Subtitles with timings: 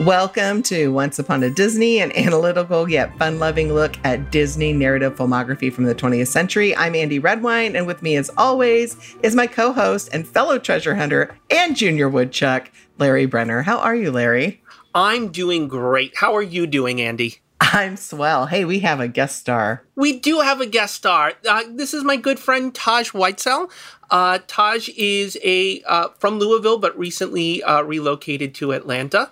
[0.00, 5.14] Welcome to Once Upon a Disney, an analytical yet fun loving look at Disney narrative
[5.14, 6.74] filmography from the 20th century.
[6.74, 10.94] I'm Andy Redwine, and with me, as always, is my co host and fellow treasure
[10.94, 13.60] hunter and junior woodchuck, Larry Brenner.
[13.60, 14.62] How are you, Larry?
[14.94, 16.16] I'm doing great.
[16.16, 17.40] How are you doing, Andy?
[17.60, 18.46] I'm swell.
[18.46, 19.84] Hey, we have a guest star.
[19.94, 21.34] We do have a guest star.
[21.46, 23.70] Uh, this is my good friend Taj Whitesell.
[24.10, 29.30] Uh, Taj is a uh, from Louisville, but recently uh, relocated to Atlanta.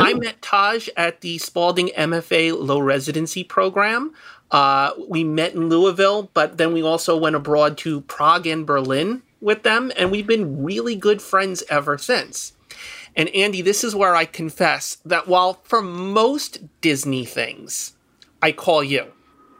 [0.00, 4.14] I met Taj at the Spalding MFA Low Residency Program.
[4.50, 9.22] Uh, we met in Louisville, but then we also went abroad to Prague and Berlin
[9.40, 12.52] with them, and we've been really good friends ever since.
[13.16, 17.94] And Andy, this is where I confess that while for most Disney things,
[18.40, 19.06] I call you.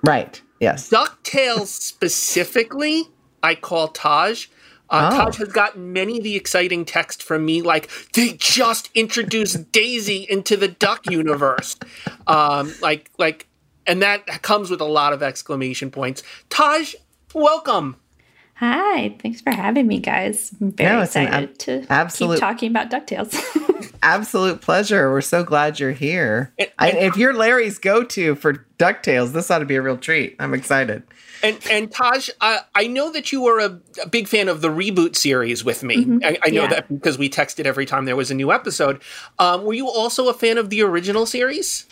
[0.05, 0.41] Right.
[0.61, 0.89] Yes.
[0.91, 3.09] DuckTales specifically,
[3.43, 4.47] I call Taj.
[4.91, 5.17] Uh, oh.
[5.17, 10.27] Taj has gotten many of the exciting text from me, like they just introduced Daisy
[10.29, 11.77] into the Duck universe,
[12.27, 13.47] um, like like,
[13.87, 16.23] and that comes with a lot of exclamation points.
[16.49, 16.95] Taj,
[17.35, 17.97] welcome.
[18.55, 20.53] Hi, thanks for having me, guys.
[20.61, 23.95] I'm very no, excited ab- to absolute, keep talking about DuckTales.
[24.03, 25.13] absolute pleasure.
[25.13, 26.53] We're so glad you're here.
[26.59, 29.83] And, and, I, if you're Larry's go to for DuckTales, this ought to be a
[29.83, 30.35] real treat.
[30.41, 31.05] I'm excited.
[31.43, 34.69] And and Taj, uh, I know that you were a, a, big fan of the
[34.69, 36.05] reboot series with me.
[36.05, 36.19] Mm-hmm.
[36.25, 36.69] I, I, know yeah.
[36.69, 39.03] that because we texted every time there was a new episode.
[39.39, 41.87] Um, were you also a fan of the original series?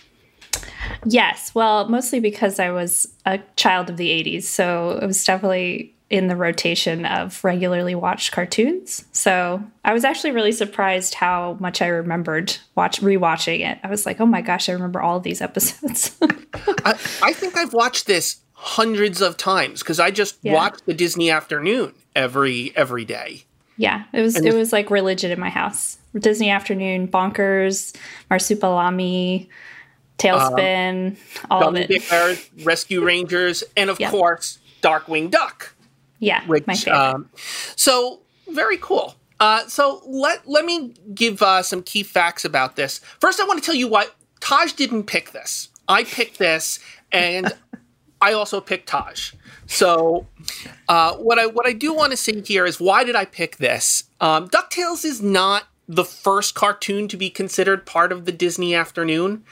[1.05, 1.55] Yes.
[1.55, 4.45] Well, mostly because I was a child of the 80s.
[4.45, 9.05] So it was definitely in the rotation of regularly watched cartoons.
[9.11, 13.79] So I was actually really surprised how much I remembered watch rewatching it.
[13.83, 16.17] I was like, oh my gosh, I remember all of these episodes.
[16.23, 20.55] I, I, think I've watched this hundreds of times because I just yeah.
[20.55, 23.45] watch the Disney afternoon every every day.
[23.77, 25.99] Yeah, it was and it was like religion in my house.
[26.19, 27.95] Disney afternoon, bonkers,
[28.31, 29.49] marsupilami,
[30.19, 31.17] TaleSpin, um,
[31.51, 32.51] all of it.
[32.65, 34.11] Rescue Rangers, and of yep.
[34.11, 35.75] course, Darkwing Duck.
[36.19, 36.99] Yeah, which, my favorite.
[36.99, 37.31] Um,
[37.77, 39.15] so very cool.
[39.39, 43.01] Uh, so let let me give uh, some key facts about this.
[43.21, 44.07] First, I want to tell you why
[44.41, 45.69] Taj didn't pick this.
[45.87, 46.81] I picked this,
[47.13, 47.53] and
[48.21, 49.33] I also picked Taj.
[49.67, 50.27] So
[50.89, 53.57] uh, what I what I do want to say here is why did I pick
[53.57, 54.05] this?
[54.21, 59.45] Um, Ducktales is not the first cartoon to be considered part of the Disney afternoon,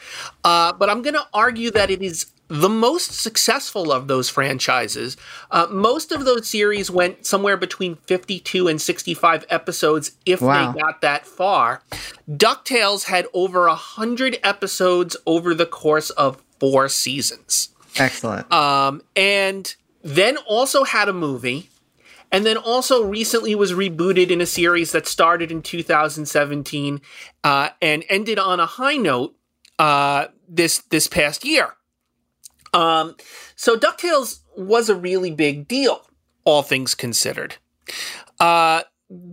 [0.42, 5.16] uh, but I'm going to argue that it is the most successful of those franchises.
[5.50, 10.72] Uh, most of those series went somewhere between 52 and 65 episodes if wow.
[10.72, 11.82] they got that far.
[12.28, 17.70] DuckTales had over 100 episodes over the course of four seasons.
[17.96, 18.50] Excellent.
[18.52, 21.70] Um, and then also had a movie.
[22.32, 27.00] And then also recently was rebooted in a series that started in 2017
[27.44, 29.36] uh, and ended on a high note
[29.78, 31.74] uh, this this past year.
[32.72, 33.14] Um,
[33.54, 36.08] so DuckTales was a really big deal,
[36.44, 37.56] all things considered.
[38.40, 38.82] Uh,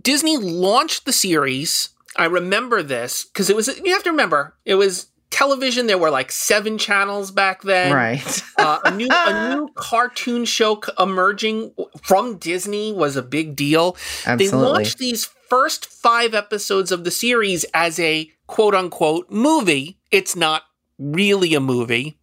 [0.00, 1.88] Disney launched the series.
[2.16, 5.88] I remember this because it was, you have to remember, it was television.
[5.88, 7.92] There were like seven channels back then.
[7.92, 8.42] Right.
[8.58, 13.96] uh, a new a new cartoon show emerging from Disney was a big deal.
[14.26, 14.46] Absolutely.
[14.46, 19.98] They launched these first five episodes of the series as a quote unquote movie.
[20.10, 20.62] It's not
[20.98, 22.18] really a movie.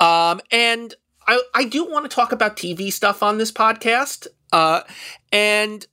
[0.00, 0.94] Um, and
[1.26, 4.26] I, I do want to talk about TV stuff on this podcast.
[4.52, 4.82] Uh,
[5.32, 5.86] and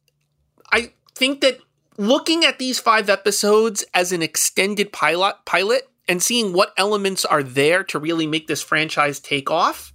[0.71, 1.59] I think that
[1.97, 7.43] looking at these five episodes as an extended pilot pilot and seeing what elements are
[7.43, 9.93] there to really make this franchise take off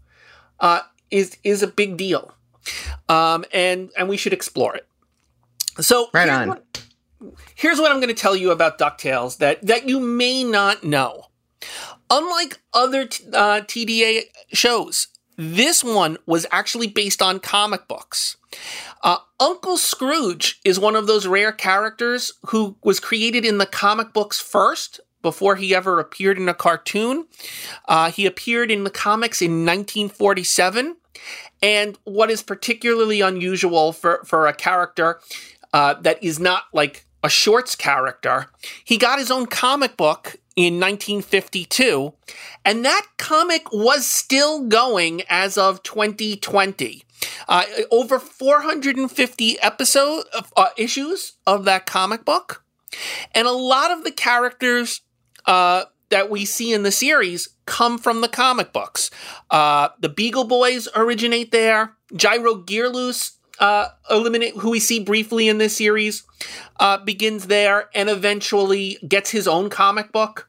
[0.61, 0.81] uh,
[1.11, 2.35] is is a big deal.
[3.09, 4.87] Um, and and we should explore it.
[5.81, 6.49] So right on.
[6.49, 6.85] What,
[7.55, 11.27] here's what I'm going to tell you about Ducktales that that you may not know.
[12.11, 13.03] Unlike other
[13.33, 18.37] uh, TDA shows, this one was actually based on comic books.
[19.03, 24.13] Uh, Uncle Scrooge is one of those rare characters who was created in the comic
[24.13, 27.27] books first before he ever appeared in a cartoon.
[27.87, 30.97] Uh, he appeared in the comics in 1947.
[31.63, 35.21] And what is particularly unusual for, for a character
[35.73, 38.49] uh, that is not like a shorts character,
[38.85, 42.13] he got his own comic book in 1952,
[42.65, 47.05] and that comic was still going as of 2020.
[47.49, 50.25] Uh, over 450 episode
[50.57, 52.65] uh, issues of that comic book,
[53.35, 55.01] and a lot of the characters
[55.47, 59.11] uh, that we see in the series come from the comic books.
[59.51, 61.95] Uh, the Beagle Boys originate there.
[62.15, 66.25] Gyro Gearloose uh, eliminate who we see briefly in this series
[66.81, 70.49] uh, begins there and eventually gets his own comic book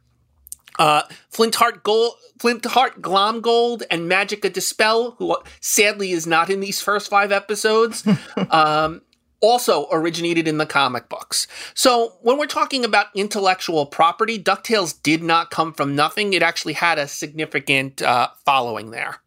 [0.80, 6.82] Uh, Flintheart Gold, Flintheart Glomgold, and Magica De Spell, who sadly is not in these
[6.82, 8.04] first five episodes,
[8.50, 9.02] um,
[9.44, 11.46] also originated in the comic books.
[11.76, 16.34] So when we're talking about intellectual property, DuckTales did not come from nothing.
[16.34, 19.18] It actually had a significant uh, following there.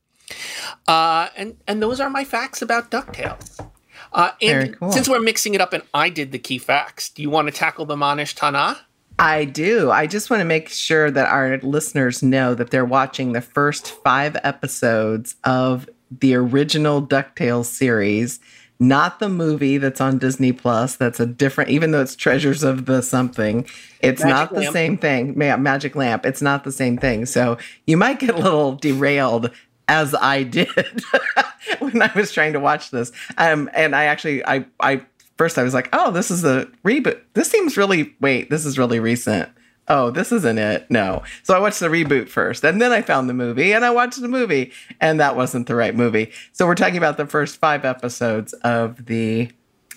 [0.89, 3.65] Uh, and and those are my facts about DuckTales.
[4.13, 4.91] Uh, and cool.
[4.91, 7.53] since we're mixing it up and I did the key facts, do you want to
[7.53, 8.79] tackle the Ma Nishtana?
[9.19, 9.91] I do.
[9.91, 13.91] I just want to make sure that our listeners know that they're watching the first
[14.03, 18.41] five episodes of the original DuckTales series,
[18.79, 20.97] not the movie that's on Disney Plus.
[20.97, 23.67] That's a different, even though it's Treasures of the something,
[24.01, 24.73] it's Magic not the lamp.
[24.73, 25.37] same thing.
[25.37, 27.27] Magic Lamp, it's not the same thing.
[27.27, 29.51] So you might get a little derailed
[29.89, 30.69] as I did
[31.79, 33.13] when I was trying to watch this.
[33.39, 35.03] Um, and I actually, I, I
[35.37, 37.21] first I was like, oh, this is a reboot.
[37.35, 39.49] This seems really, wait, this is really recent.
[39.89, 40.91] Oh, this isn't it.
[40.91, 41.23] No.
[41.43, 44.21] So I watched the reboot first, and then I found the movie, and I watched
[44.21, 46.33] the movie, and that wasn't the right movie.
[46.53, 49.51] So we're talking about the first five episodes of the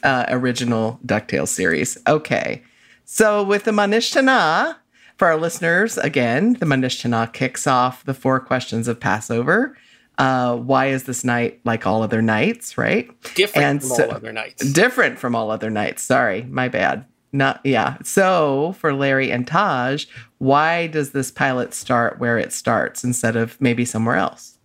[0.03, 1.97] uh, original DuckTales series.
[2.07, 2.61] Okay.
[3.05, 4.75] So with the Ma Nishtana,
[5.17, 9.75] for our listeners, again, the Ma Nishtana kicks off the four questions of Passover
[10.19, 13.09] uh, why is this night like all other nights, right?
[13.35, 14.71] Different and from so, all other nights.
[14.71, 16.03] Different from all other nights.
[16.03, 17.05] Sorry, my bad.
[17.31, 17.97] Not yeah.
[18.03, 20.05] So for Larry and Taj,
[20.39, 24.57] why does this pilot start where it starts instead of maybe somewhere else?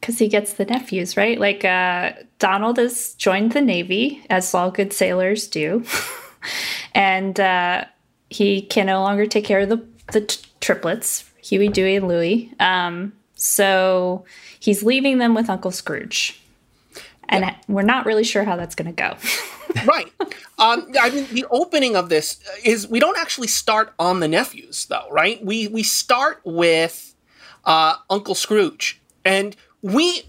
[0.00, 1.38] Because he gets the nephews, right?
[1.38, 5.84] Like uh, Donald has joined the Navy, as all good sailors do,
[6.94, 7.84] and uh,
[8.30, 12.52] he can no longer take care of the the t- triplets, Huey, Dewey, and Louie.
[12.60, 14.24] Um, so
[14.58, 16.40] he's leaving them with Uncle Scrooge.
[17.28, 17.56] And yeah.
[17.68, 19.16] we're not really sure how that's going to go.
[19.86, 20.10] right.
[20.58, 24.86] Um, I mean, the opening of this is we don't actually start on the nephews,
[24.86, 25.44] though, right?
[25.44, 27.14] We we start with
[27.64, 30.22] uh, Uncle Scrooge, and we,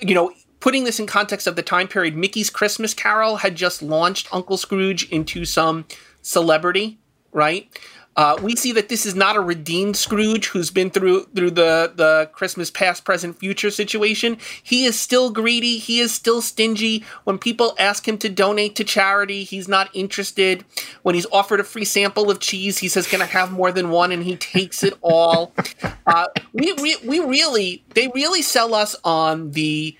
[0.00, 3.82] you know, putting this in context of the time period, Mickey's Christmas Carol had just
[3.82, 5.86] launched Uncle Scrooge into some
[6.22, 6.98] celebrity,
[7.32, 7.68] right?
[8.16, 11.92] Uh, we see that this is not a redeemed Scrooge who's been through through the
[11.94, 14.36] the Christmas past, present, future situation.
[14.62, 15.78] He is still greedy.
[15.78, 17.04] He is still stingy.
[17.24, 20.64] When people ask him to donate to charity, he's not interested.
[21.02, 23.90] When he's offered a free sample of cheese, he says, "Can I have more than
[23.90, 25.52] one?" and he takes it all.
[26.06, 29.96] Uh, we, we we really they really sell us on the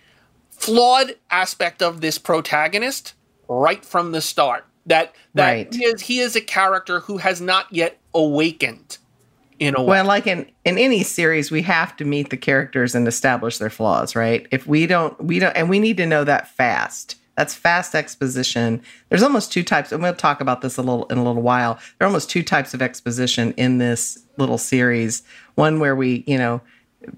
[0.50, 3.14] flawed aspect of this protagonist
[3.48, 5.74] right from the start that that right.
[5.74, 8.98] he is he is a character who has not yet awakened
[9.60, 9.88] in a way.
[9.88, 13.70] Well, like in in any series, we have to meet the characters and establish their
[13.70, 14.46] flaws, right?
[14.50, 17.16] If we don't, we don't, and we need to know that fast.
[17.36, 18.82] That's fast exposition.
[19.08, 21.74] There's almost two types, and we'll talk about this a little in a little while.
[21.98, 25.22] There are almost two types of exposition in this little series.
[25.54, 26.60] One where we, you know,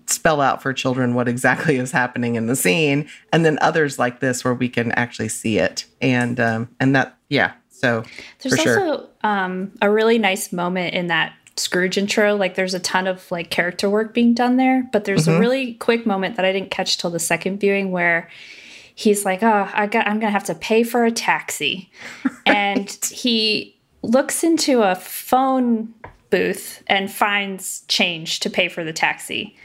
[0.07, 4.21] spell out for children what exactly is happening in the scene, and then others like
[4.21, 5.87] this where we can actually see it.
[6.01, 7.53] And um, and that, yeah,
[7.83, 8.05] so
[8.41, 9.09] there's also sure.
[9.25, 12.35] um, a really nice moment in that Scrooge intro.
[12.37, 15.37] Like there's a ton of like character work being done there, but there's mm-hmm.
[15.37, 18.31] a really quick moment that I didn't catch till the second viewing where
[18.95, 21.91] he's like, "Oh, I got I'm going to have to pay for a taxi."
[22.25, 22.33] right.
[22.47, 25.95] And he looks into a phone
[26.31, 29.57] booth and finds change to pay for the taxi.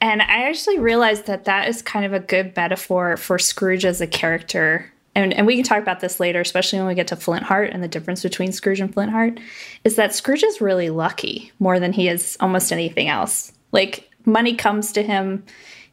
[0.00, 4.00] And I actually realized that that is kind of a good metaphor for Scrooge as
[4.00, 7.16] a character and, and we can talk about this later, especially when we get to
[7.16, 9.38] Flintheart and the difference between Scrooge and Flintheart,
[9.84, 13.52] is that Scrooge is really lucky more than he is almost anything else.
[13.72, 15.44] Like money comes to him,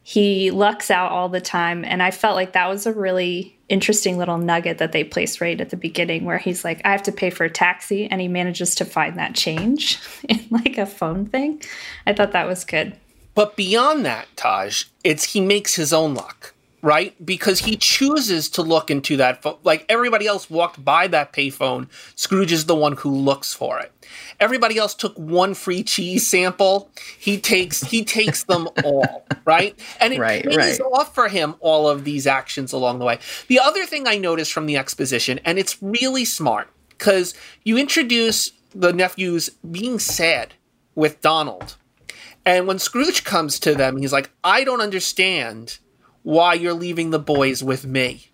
[0.02, 1.84] he lucks out all the time.
[1.84, 5.60] And I felt like that was a really interesting little nugget that they placed right
[5.60, 8.06] at the beginning where he's like, I have to pay for a taxi.
[8.10, 11.62] And he manages to find that change in like a phone thing.
[12.06, 12.96] I thought that was good.
[13.34, 17.14] But beyond that, Taj, it's he makes his own luck right?
[17.24, 19.58] Because he chooses to look into that phone.
[19.62, 23.92] Like everybody else walked by that payphone, Scrooge is the one who looks for it.
[24.38, 26.90] Everybody else took one free cheese sample.
[27.18, 29.78] He takes he takes them all, right?
[30.00, 30.80] And it right, pays right.
[30.80, 33.18] off for him all of these actions along the way.
[33.48, 37.34] The other thing I noticed from the exposition, and it's really smart, because
[37.64, 40.54] you introduce the nephews being sad
[40.94, 41.76] with Donald.
[42.46, 45.78] And when Scrooge comes to them, he's like, I don't understand
[46.22, 48.30] why you're leaving the boys with me.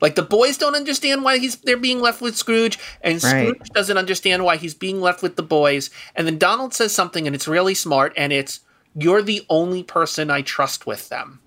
[0.00, 3.72] Like the boys don't understand why he's they're being left with Scrooge, and Scrooge right.
[3.72, 5.88] doesn't understand why he's being left with the boys.
[6.14, 8.60] And then Donald says something, and it's really smart, and it's
[8.94, 11.40] you're the only person I trust with them.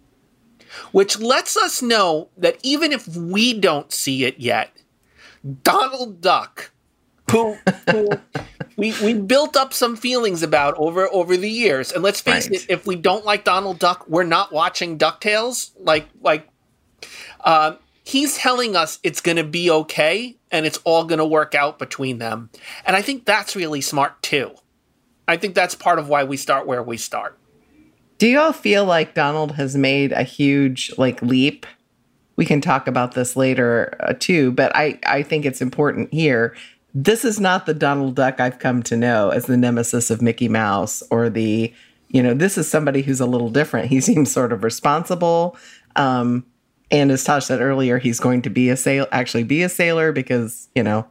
[0.91, 4.71] Which lets us know that even if we don't see it yet,
[5.63, 6.71] Donald Duck
[7.31, 7.57] who,
[7.89, 8.09] who
[8.77, 11.91] we we built up some feelings about over over the years.
[11.91, 12.61] And let's face right.
[12.61, 15.71] it, if we don't like Donald Duck, we're not watching Ducktales.
[15.79, 16.47] Like like,
[17.41, 21.55] uh, he's telling us it's going to be okay and it's all going to work
[21.55, 22.49] out between them.
[22.85, 24.51] And I think that's really smart too.
[25.27, 27.37] I think that's part of why we start where we start.
[28.17, 31.65] Do you all feel like Donald has made a huge like leap?
[32.35, 36.55] We can talk about this later uh, too, but I I think it's important here.
[36.99, 40.49] This is not the Donald Duck I've come to know as the nemesis of Mickey
[40.49, 41.71] Mouse or the
[42.09, 43.89] you know, this is somebody who's a little different.
[43.89, 45.55] He seems sort of responsible.
[45.95, 46.43] Um,
[46.89, 50.11] and as Taj said earlier, he's going to be a sail actually be a sailor
[50.11, 51.05] because, you know,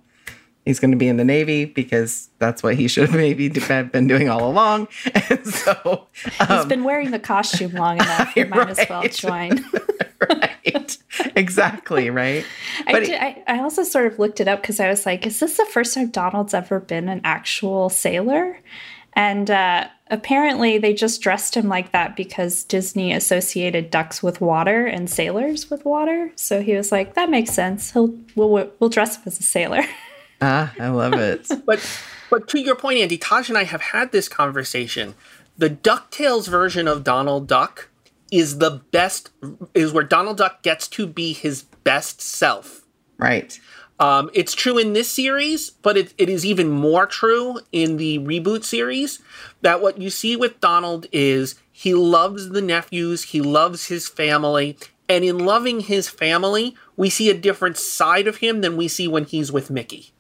[0.67, 4.07] he's going to be in the Navy because that's what he should have maybe been
[4.07, 4.89] doing all along.
[5.29, 6.07] And so
[6.41, 8.33] um, he's been wearing the costume long enough.
[8.35, 9.65] He might as well join.
[10.31, 10.99] right.
[11.35, 12.11] Exactly.
[12.11, 12.45] Right.
[12.87, 15.41] I, did, I, I also sort of looked it up because I was like, is
[15.41, 18.61] this the first time Donald's ever been an actual sailor?
[19.15, 24.87] And uh, apparently, they just dressed him like that because Disney associated ducks with water
[24.87, 26.31] and sailors with water.
[26.37, 27.93] So he was like, "That makes sense.
[27.93, 29.83] He'll we'll we'll dress him as a sailor."
[30.41, 31.49] Ah, I love it.
[31.67, 31.81] but
[32.31, 35.15] but to your point, Andy, Taj and I have had this conversation.
[35.59, 37.89] The DuckTales version of Donald Duck
[38.31, 39.31] is the best
[39.75, 42.85] is where Donald Duck gets to be his best self.
[43.19, 43.59] Right.
[43.99, 48.19] Um, it's true in this series, but it, it is even more true in the
[48.19, 49.21] reboot series.
[49.63, 54.77] That what you see with Donald is he loves the nephews, he loves his family,
[55.09, 59.09] and in loving his family, we see a different side of him than we see
[59.09, 60.13] when he's with Mickey.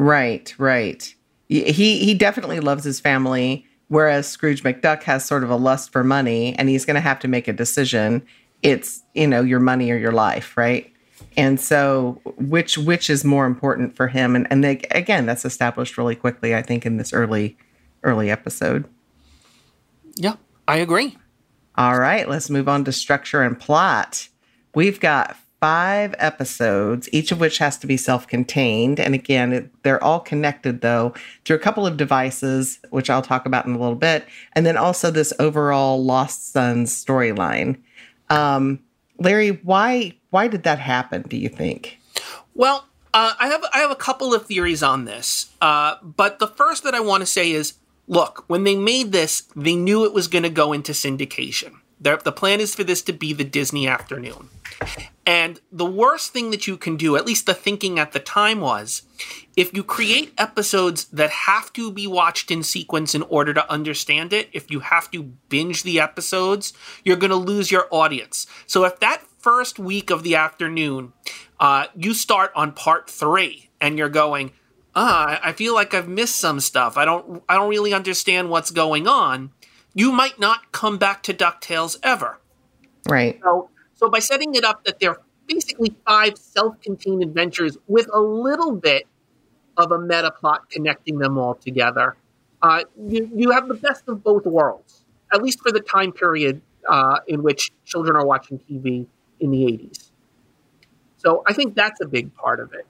[0.00, 1.14] Right, right.
[1.50, 6.02] He he definitely loves his family, whereas Scrooge McDuck has sort of a lust for
[6.02, 8.24] money, and he's going to have to make a decision.
[8.62, 10.90] It's you know your money or your life, right?
[11.36, 14.34] And so, which which is more important for him?
[14.34, 17.58] And and they, again, that's established really quickly, I think, in this early
[18.02, 18.88] early episode.
[20.14, 21.18] Yeah, I agree.
[21.76, 24.28] All right, let's move on to structure and plot.
[24.74, 28.98] We've got five episodes, each of which has to be self contained.
[28.98, 31.14] And again, it, they're all connected, though,
[31.44, 34.26] through a couple of devices, which I'll talk about in a little bit.
[34.54, 37.78] And then also this overall Lost Sons storyline.
[38.30, 38.80] Um,
[39.18, 41.22] Larry, why why did that happen?
[41.22, 41.98] Do you think?
[42.54, 46.46] Well, uh, I have I have a couple of theories on this, uh, but the
[46.46, 47.74] first that I want to say is,
[48.08, 51.74] look, when they made this, they knew it was going to go into syndication.
[52.00, 54.48] The, the plan is for this to be the Disney afternoon.
[55.26, 58.60] And the worst thing that you can do, at least the thinking at the time
[58.60, 59.02] was,
[59.56, 64.32] if you create episodes that have to be watched in sequence in order to understand
[64.32, 66.72] it, if you have to binge the episodes,
[67.04, 68.46] you're going to lose your audience.
[68.66, 71.12] So if that first week of the afternoon,
[71.60, 74.52] uh, you start on part three and you're going,
[74.94, 76.96] ah, I feel like I've missed some stuff.
[76.96, 79.52] I don't, I don't really understand what's going on.
[79.94, 82.40] You might not come back to Ducktales ever.
[83.08, 83.40] Right.
[83.42, 83.69] So
[84.00, 89.06] so by setting it up that they're basically five self-contained adventures with a little bit
[89.76, 92.16] of a meta plot connecting them all together,
[92.62, 95.04] uh, you, you have the best of both worlds,
[95.34, 99.06] at least for the time period uh, in which children are watching TV
[99.38, 100.10] in the 80s.
[101.18, 102.86] So I think that's a big part of it.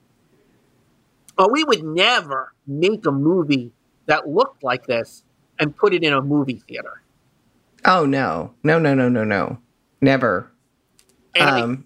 [1.37, 3.73] But we would never make a movie
[4.07, 5.25] that looked like this
[5.59, 7.03] and put it in a movie theater.
[7.85, 9.59] Oh no, no, no, no, no, no,
[10.01, 10.53] never.
[11.35, 11.85] And um,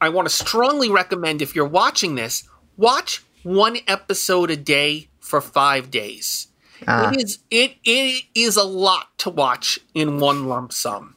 [0.00, 5.08] I, I want to strongly recommend if you're watching this, watch one episode a day
[5.20, 6.48] for five days.
[6.86, 11.16] Uh, it is it it is a lot to watch in one lump sum.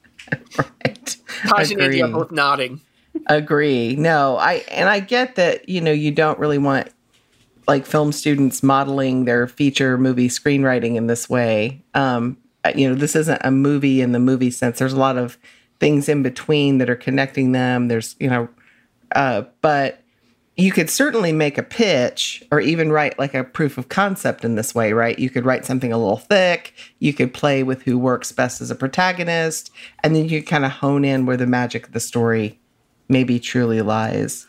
[0.58, 1.18] right.
[1.48, 2.82] Taj and Andy are both nodding.
[3.28, 3.96] Agree.
[3.96, 6.90] No, I and I get that you know you don't really want
[7.68, 11.84] like film students modeling their feature movie screenwriting in this way.
[11.94, 12.38] Um,
[12.76, 14.80] you know, this isn't a movie in the movie sense.
[14.80, 15.38] There's a lot of
[15.80, 17.88] things in between that are connecting them.
[17.88, 18.50] There's, you know,
[19.16, 20.02] uh, but
[20.60, 24.56] you could certainly make a pitch or even write like a proof of concept in
[24.56, 25.18] this way, right?
[25.18, 26.74] You could write something a little thick.
[27.00, 29.72] You could play with who works best as a protagonist,
[30.04, 32.60] and then you kind of hone in where the magic of the story
[33.08, 34.48] maybe truly lies.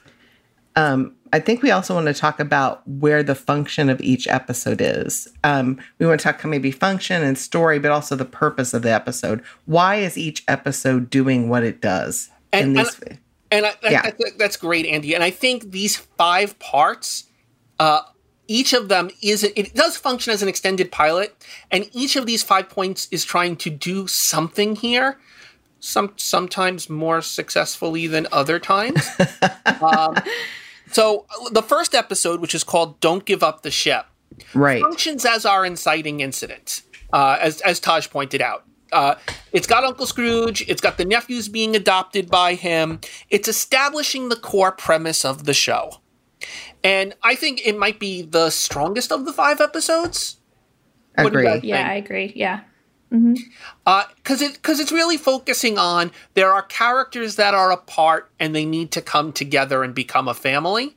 [0.75, 4.81] Um, I think we also want to talk about where the function of each episode
[4.81, 5.29] is.
[5.45, 8.91] Um, we want to talk maybe function and story, but also the purpose of the
[8.91, 9.43] episode.
[9.67, 12.31] Why is each episode doing what it does?
[12.53, 13.19] And, these, and,
[13.53, 14.03] and I, yeah.
[14.03, 15.15] That, that's great, Andy.
[15.15, 17.25] And I think these five parts,
[17.79, 18.03] uh,
[18.49, 21.37] each of them is it does function as an extended pilot,
[21.71, 25.19] and each of these five points is trying to do something here.
[25.79, 29.09] Some sometimes more successfully than other times.
[29.81, 30.17] um,
[30.93, 34.05] so uh, the first episode, which is called "Don't Give Up the Ship,"
[34.55, 34.81] right.
[34.83, 36.83] functions as our inciting incident,
[37.13, 38.65] uh, as as Taj pointed out.
[38.93, 39.15] Uh,
[39.53, 40.69] it's got Uncle Scrooge.
[40.69, 43.01] It's got the nephews being adopted by him.
[43.29, 46.01] It's establishing the core premise of the show,
[46.83, 50.37] and I think it might be the strongest of the five episodes.
[51.15, 51.69] What do you Agree.
[51.69, 51.89] Yeah, think?
[51.89, 52.33] I agree.
[52.35, 52.61] Yeah.
[53.11, 58.65] Because it because it's really focusing on there are characters that are apart and they
[58.65, 60.97] need to come together and become a family,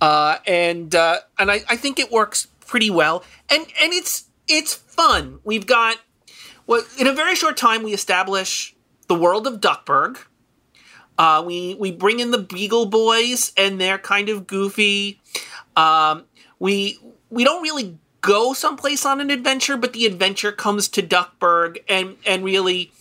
[0.00, 4.74] uh, and uh, and I, I think it works pretty well, and and it's it's
[4.74, 5.40] fun.
[5.44, 5.98] We've got
[6.66, 8.74] well in a very short time we establish
[9.06, 10.18] the world of Duckburg.
[11.18, 15.20] Uh, we we bring in the Beagle Boys and they're kind of goofy.
[15.76, 16.24] Um,
[16.58, 16.98] we
[17.30, 22.16] we don't really go someplace on an adventure, but the adventure comes to Duckburg, and
[22.26, 22.92] and really,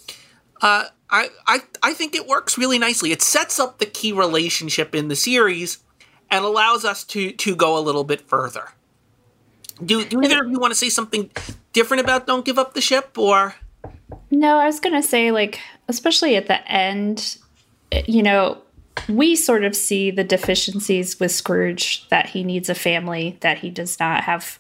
[0.62, 3.12] uh, I I I think it works really nicely.
[3.12, 5.80] It sets up the key relationship in the series,
[6.30, 8.70] and allows us to to go a little bit further.
[9.84, 11.30] Do do either of you want to say something
[11.74, 13.56] different about Don't Give Up the Ship, or
[14.32, 17.38] No, I was going to say, like, especially at the end,
[18.08, 18.62] you know,
[19.08, 23.70] we sort of see the deficiencies with Scrooge that he needs a family, that he
[23.70, 24.60] does not have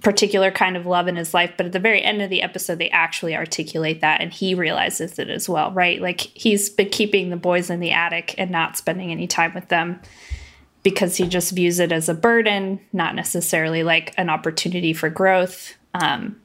[0.00, 1.52] particular kind of love in his life.
[1.56, 5.18] But at the very end of the episode, they actually articulate that and he realizes
[5.18, 6.00] it as well, right?
[6.00, 9.68] Like, he's been keeping the boys in the attic and not spending any time with
[9.68, 10.00] them
[10.82, 15.74] because he just views it as a burden, not necessarily like an opportunity for growth.
[15.94, 16.40] Um,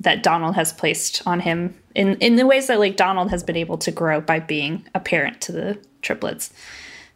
[0.00, 3.56] that Donald has placed on him in in the ways that like Donald has been
[3.56, 6.52] able to grow by being a parent to the triplets.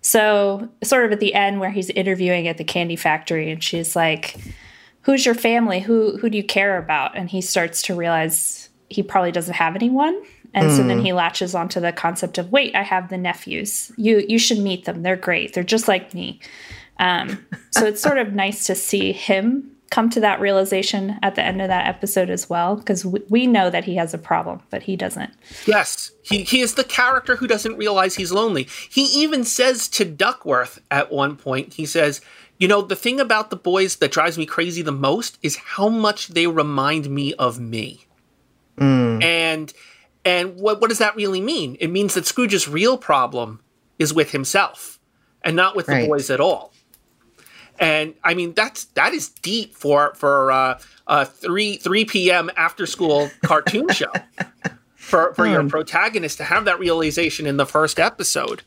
[0.01, 3.95] So, sort of at the end where he's interviewing at the candy factory and she's
[3.95, 4.37] like,
[5.03, 5.81] "Who's your family?
[5.81, 9.77] Who who do you care about?" And he starts to realize he probably doesn't have
[9.77, 10.23] anyone.
[10.55, 13.91] And so then he latches onto the concept of, "Wait, I have the nephews.
[13.97, 15.03] You you should meet them.
[15.03, 15.55] They're great.
[15.55, 16.41] They're just like me."
[16.99, 21.45] Um, so it's sort of nice to see him come to that realization at the
[21.45, 24.59] end of that episode as well, because we, we know that he has a problem,
[24.71, 25.31] but he doesn't.
[25.67, 28.67] Yes, he, he is the character who doesn't realize he's lonely.
[28.91, 32.23] He even says to Duckworth at one point, he says,
[32.63, 35.89] You know, the thing about the boys that drives me crazy the most is how
[35.89, 38.07] much they remind me of me.
[39.21, 39.73] And
[40.25, 41.77] and what, what does that really mean?
[41.81, 43.59] It means that Scrooge's real problem
[43.99, 45.01] is with himself
[45.43, 46.73] and not with the boys at all.
[47.81, 52.49] And I mean that's that is deep for for uh, a three three p.m.
[52.57, 54.13] after school cartoon show
[54.95, 58.63] for for your protagonist to have that realization in the first episode.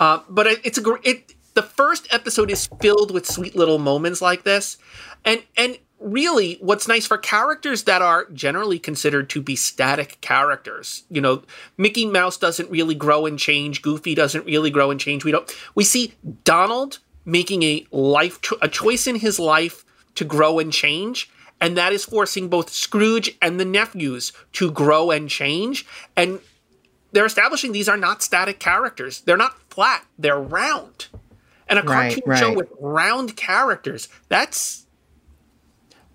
[0.00, 4.22] Uh, but it, it's a it the first episode is filled with sweet little moments
[4.22, 4.78] like this,
[5.24, 11.02] and and really what's nice for characters that are generally considered to be static characters.
[11.10, 11.42] You know,
[11.76, 13.82] Mickey Mouse doesn't really grow and change.
[13.82, 15.24] Goofy doesn't really grow and change.
[15.24, 15.52] We don't.
[15.74, 20.72] We see Donald making a life cho- a choice in his life to grow and
[20.72, 21.28] change
[21.60, 25.84] and that is forcing both Scrooge and the nephews to grow and change
[26.16, 26.38] and
[27.12, 31.08] they're establishing these are not static characters they're not flat they're round
[31.68, 34.86] and a Right, cartoon show with round characters that's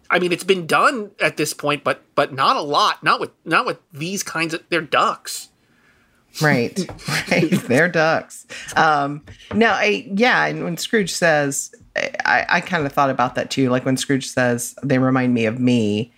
[0.09, 3.31] I mean it's been done at this point but but not a lot not with
[3.45, 5.49] not with these kinds of they're ducks.
[6.41, 6.79] Right
[7.31, 8.45] right they're ducks.
[8.75, 11.73] Um no i yeah and when scrooge says
[12.25, 15.45] i i kind of thought about that too like when scrooge says they remind me
[15.45, 16.11] of me.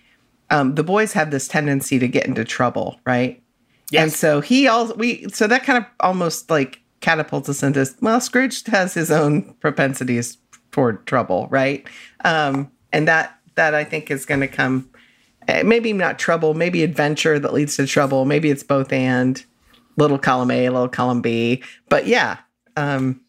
[0.50, 3.42] Um the boys have this tendency to get into trouble right?
[3.90, 4.02] Yes.
[4.02, 8.20] and so he also we so that kind of almost like catapults us into well
[8.20, 10.38] scrooge has his own propensities
[10.72, 11.86] toward trouble right
[12.24, 14.90] um and that that i think is going to come
[15.46, 19.44] eh, maybe not trouble maybe adventure that leads to trouble maybe it's both and
[19.96, 21.62] little column A, little column B.
[21.88, 22.38] But yeah,
[22.76, 23.20] um,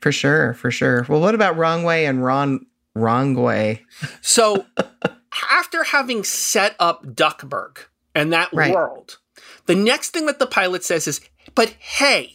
[0.00, 1.06] for sure, for sure.
[1.08, 3.82] Well, what about wrong way and wrong wrong way?
[4.20, 4.66] So,
[5.50, 7.78] after having set up Duckburg
[8.14, 8.74] and that Right.
[8.74, 9.18] world,
[9.66, 11.20] the next thing that the pilot says is,
[11.54, 12.32] but hey,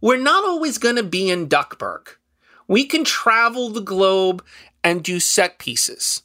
[0.00, 2.08] we're not always going to be in Duckburg.
[2.68, 4.44] We can travel the globe
[4.82, 6.22] and do set pieces.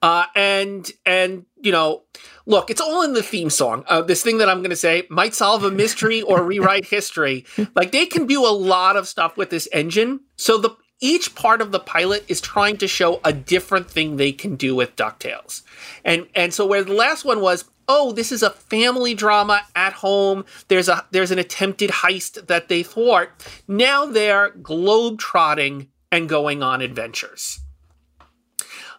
[0.00, 2.04] Uh, and, and, you know,
[2.46, 3.84] look, it's all in the theme song.
[3.88, 7.44] Uh, this thing that I'm going to say might solve a mystery or rewrite history.
[7.74, 10.20] Like they can do a lot of stuff with this engine.
[10.36, 14.32] So the each part of the pilot is trying to show a different thing they
[14.32, 15.62] can do with DuckTales.
[16.04, 19.94] And and so where the last one was, oh, this is a family drama at
[19.94, 20.44] home.
[20.68, 23.30] There's a there's an attempted heist that they thwart.
[23.66, 27.60] Now they're globe-trotting and going on adventures.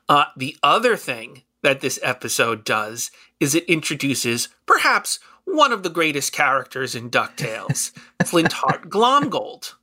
[0.08, 5.90] Uh, the other thing that this episode does is it introduces perhaps one of the
[5.90, 7.92] greatest characters in DuckTales,
[8.26, 9.74] Flint Flintheart Glomgold.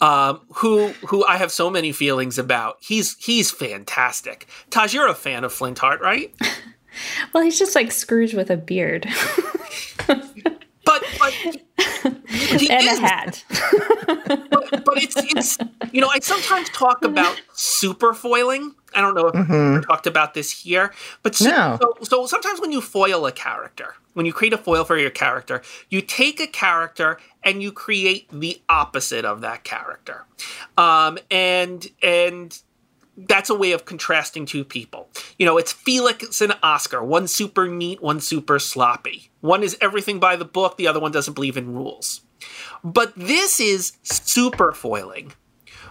[0.00, 2.76] um, who who I have so many feelings about.
[2.80, 4.46] He's he's fantastic.
[4.70, 6.34] Taj, you're a fan of Flint Flintheart, right?
[7.32, 9.08] well, he's just like Scrooge with a beard.
[10.06, 11.32] but but
[12.28, 13.44] he and is, a hat.
[13.48, 15.58] but, but, it's it's
[15.92, 18.74] you know I sometimes talk about super foiling.
[18.94, 19.76] I don't know if mm-hmm.
[19.76, 21.78] we talked about this here, but so, no.
[21.80, 25.10] so, so sometimes when you foil a character, when you create a foil for your
[25.10, 30.24] character, you take a character and you create the opposite of that character,
[30.76, 32.62] um, and and
[33.16, 35.08] that's a way of contrasting two people.
[35.38, 37.02] You know, it's Felix and Oscar.
[37.02, 39.30] One super neat, one super sloppy.
[39.40, 42.22] One is everything by the book, the other one doesn't believe in rules.
[42.82, 45.32] But this is super foiling,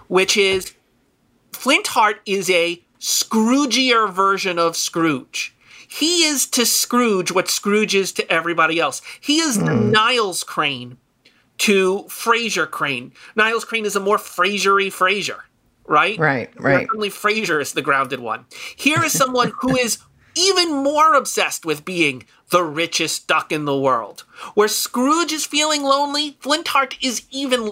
[0.07, 0.73] which is
[1.53, 5.55] Flintheart is a Scroogier version of Scrooge.
[5.87, 9.01] He is to Scrooge what Scrooge is to everybody else.
[9.21, 9.65] He is mm.
[9.65, 9.73] the.
[9.73, 10.97] Niles Crane
[11.59, 13.13] to Frasier Crane.
[13.35, 15.41] Niles Crane is a more Frasiery Frasier
[15.87, 16.17] right?
[16.17, 16.87] Right, right.
[16.93, 18.45] Only Frasier is the grounded one.
[18.75, 19.99] Here is someone who is
[20.35, 24.21] even more obsessed with being the richest duck in the world.
[24.55, 27.71] Where Scrooge is feeling lonely, Flintheart is even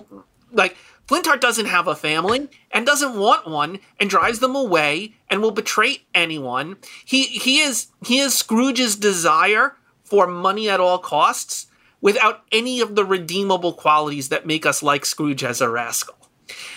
[0.51, 0.75] like
[1.07, 5.51] Flintheart doesn't have a family and doesn't want one and drives them away and will
[5.51, 6.77] betray anyone.
[7.03, 11.67] He he is he is Scrooge's desire for money at all costs
[12.01, 16.15] without any of the redeemable qualities that make us like Scrooge as a rascal.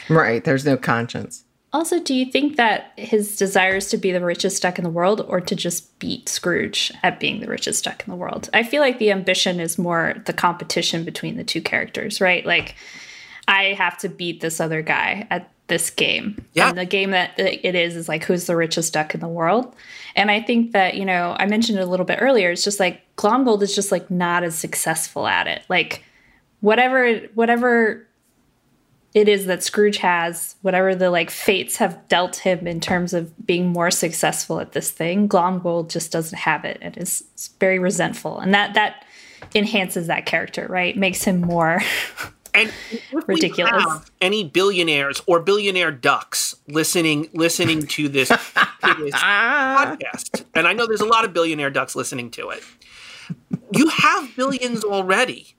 [0.09, 0.45] Right.
[0.45, 1.45] There's no conscience.
[1.73, 4.91] Also, do you think that his desire is to be the richest duck in the
[4.91, 8.49] world or to just beat Scrooge at being the richest duck in the world?
[8.55, 12.47] I feel like the ambition is more the competition between the two characters, right?
[12.47, 12.77] Like,
[13.49, 16.45] I have to beat this other guy at this game.
[16.53, 16.69] Yeah.
[16.69, 19.75] And the game that it is is like, who's the richest duck in the world?
[20.15, 22.53] And I think that, you know, I mentioned it a little bit earlier.
[22.53, 25.63] It's just like Glomgold is just like not as successful at it.
[25.69, 26.05] Like,
[26.61, 28.07] whatever, whatever
[29.15, 33.47] it is that Scrooge has, whatever the like fates have dealt him in terms of
[33.47, 37.23] being more successful at this thing, Glomgold just doesn't have it and is
[37.61, 38.41] very resentful.
[38.41, 39.05] And that that
[39.55, 40.97] enhances that character, right?
[40.97, 41.81] Makes him more
[42.55, 42.73] and
[43.13, 44.11] ridiculous.
[44.21, 51.07] any billionaires or billionaire ducks listening listening to this podcast, and I know there's a
[51.07, 52.65] lot of billionaire ducks listening to it.
[53.71, 55.55] You have billions already.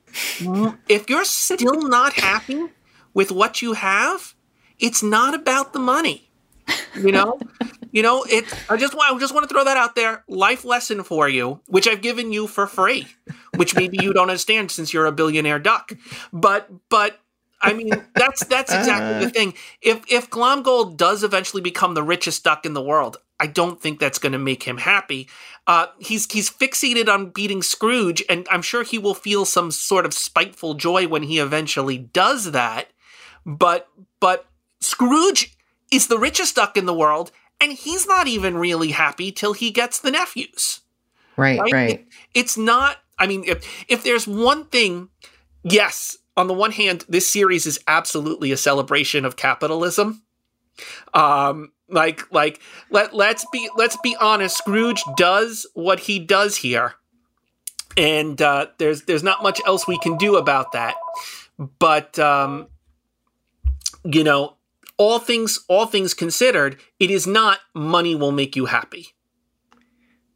[0.89, 2.65] If you're still not happy,
[3.15, 4.35] with what you have,
[4.77, 6.29] it's not about the money.
[6.95, 7.39] You know,
[7.91, 8.45] you know, it.
[8.69, 10.23] I just want, I just want to throw that out there.
[10.27, 13.07] Life lesson for you, which I've given you for free,
[13.55, 15.93] which maybe you don't understand since you're a billionaire duck.
[16.31, 17.19] But, but
[17.61, 19.53] I mean, that's that's exactly the thing.
[19.81, 23.99] If if Glomgold does eventually become the richest duck in the world, I don't think
[23.99, 25.29] that's going to make him happy.
[25.67, 30.05] Uh, he's he's fixated on beating Scrooge, and I'm sure he will feel some sort
[30.05, 32.89] of spiteful joy when he eventually does that.
[33.45, 33.87] But
[34.19, 34.45] but
[34.79, 35.55] Scrooge
[35.91, 37.31] is the richest duck in the world,
[37.61, 40.81] and he's not even really happy till he gets the nephews.
[41.37, 41.73] Right, right.
[41.73, 41.89] right.
[41.91, 42.97] It, it's not.
[43.19, 45.09] I mean, if if there's one thing,
[45.63, 46.17] yes.
[46.37, 50.23] On the one hand, this series is absolutely a celebration of capitalism.
[51.13, 54.57] Um, like like let let's be let's be honest.
[54.57, 56.95] Scrooge does what he does here,
[57.95, 60.95] and uh, there's there's not much else we can do about that.
[61.57, 62.67] But um,
[64.05, 64.55] you know,
[64.97, 69.07] all things all things considered, it is not money will make you happy.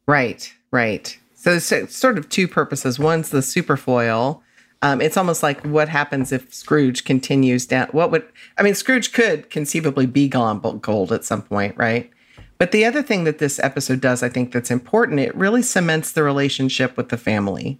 [0.08, 1.18] Right, right.
[1.36, 3.00] So it's sort of two purposes.
[3.00, 4.42] One's the superfoil.
[4.82, 7.88] Um, it's almost like what happens if Scrooge continues down.
[7.92, 8.26] What would
[8.58, 8.76] I mean?
[8.76, 12.10] Scrooge could conceivably be Glomgold at some point, right?
[12.58, 16.12] But the other thing that this episode does, I think, that's important, it really cements
[16.12, 17.80] the relationship with the family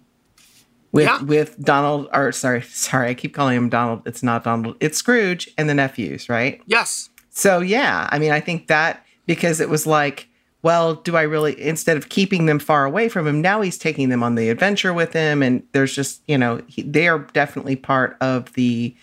[0.92, 1.22] with yeah.
[1.22, 4.02] with Donald or sorry, sorry, I keep calling him Donald.
[4.06, 4.76] It's not Donald.
[4.80, 6.60] It's Scrooge and the nephews, right?
[6.66, 7.10] Yes.
[7.30, 10.28] So yeah, I mean, I think that because it was like,
[10.62, 14.08] well, do I really instead of keeping them far away from him, now he's taking
[14.08, 17.76] them on the adventure with him and there's just, you know, he, they are definitely
[17.76, 18.94] part of the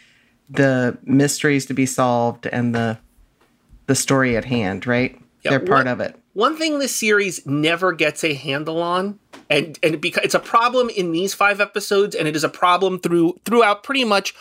[0.50, 2.98] the mysteries to be solved and the
[3.88, 5.20] the story at hand, right?
[5.44, 6.16] Yeah, They're part of it.
[6.34, 9.18] One thing this series never gets a handle on
[9.50, 13.00] and and because it's a problem in these five episodes and it is a problem
[13.00, 14.36] through throughout pretty much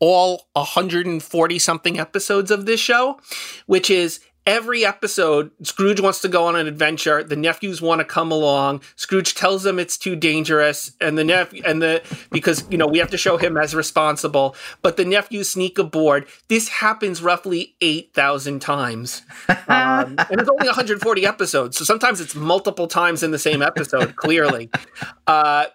[0.00, 3.18] all 140 something episodes of this show
[3.66, 7.22] which is every episode, Scrooge wants to go on an adventure.
[7.22, 8.82] The nephews want to come along.
[8.96, 12.98] Scrooge tells them it's too dangerous, and the nephew and the because you know we
[12.98, 14.56] have to show him as responsible.
[14.82, 16.26] But the nephews sneak aboard.
[16.48, 22.34] This happens roughly eight thousand times, um, and it's only 140 episodes, so sometimes it's
[22.34, 24.16] multiple times in the same episode.
[24.16, 24.68] Clearly.
[25.26, 25.66] Uh,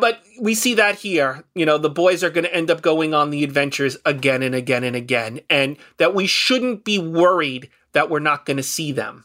[0.00, 1.44] but we see that here.
[1.54, 4.54] You know, the boys are going to end up going on the adventures again and
[4.54, 8.92] again and again, and that we shouldn't be worried that we're not going to see
[8.92, 9.24] them.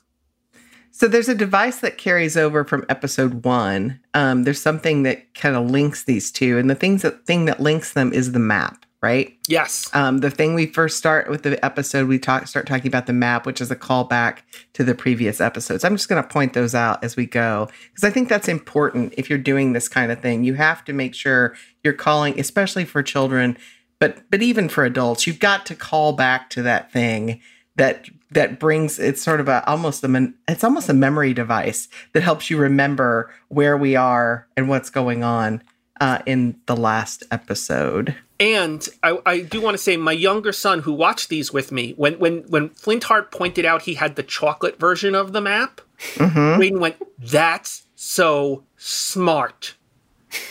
[0.97, 3.99] So there's a device that carries over from episode one.
[4.15, 7.59] Um, there's something that kind of links these two, and the things that thing that
[7.59, 9.37] links them is the map, right?
[9.47, 9.91] Yes.
[9.93, 13.13] Um, the thing we first start with the episode, we talk start talking about the
[13.13, 14.39] map, which is a callback
[14.73, 15.83] to the previous episodes.
[15.83, 19.13] I'm just going to point those out as we go because I think that's important.
[19.17, 22.85] If you're doing this kind of thing, you have to make sure you're calling, especially
[22.85, 23.55] for children,
[23.99, 27.39] but but even for adults, you've got to call back to that thing
[27.75, 32.23] that that brings it's sort of a almost a it's almost a memory device that
[32.23, 35.61] helps you remember where we are and what's going on
[35.99, 38.15] uh, in the last episode.
[38.39, 41.93] And I, I do want to say, my younger son who watched these with me,
[41.97, 45.81] when when when Flintheart pointed out he had the chocolate version of the map,
[46.15, 46.59] mm-hmm.
[46.59, 49.73] Wayne went, "That's so smart.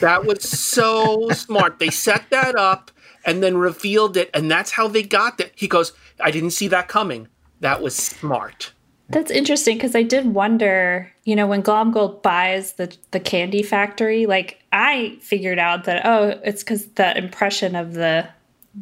[0.01, 1.79] That was so smart.
[1.79, 2.91] They set that up
[3.25, 6.67] and then revealed it, and that's how they got it." He goes, "I didn't see
[6.69, 7.29] that coming.
[7.61, 8.73] That was smart."
[9.09, 14.27] That's interesting because I did wonder, you know, when Glomgold buys the the candy factory,
[14.27, 18.29] like I figured out that oh, it's because the impression of the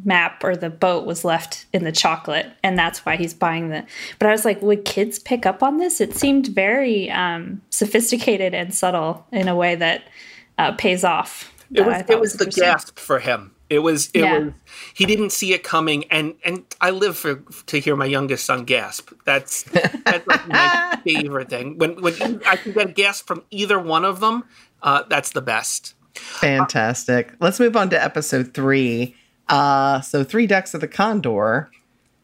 [0.03, 3.85] map or the boat was left in the chocolate, and that's why he's buying the.
[4.17, 6.01] But I was like, would kids pick up on this?
[6.01, 10.09] It seemed very um, sophisticated and subtle in a way that
[10.57, 11.51] uh, pays off.
[11.71, 14.37] It was, it was the gasp for him it was it yeah.
[14.39, 14.53] was
[14.93, 17.35] he didn't see it coming and and I live for
[17.67, 19.11] to hear my youngest son gasp.
[19.25, 21.77] That's that's like my favorite thing.
[21.77, 24.43] When when I can get a gasp from either one of them,
[24.83, 25.95] uh, that's the best.
[26.13, 27.31] Fantastic.
[27.31, 29.15] Uh, Let's move on to episode 3.
[29.49, 31.69] Uh so 3 Ducks of the Condor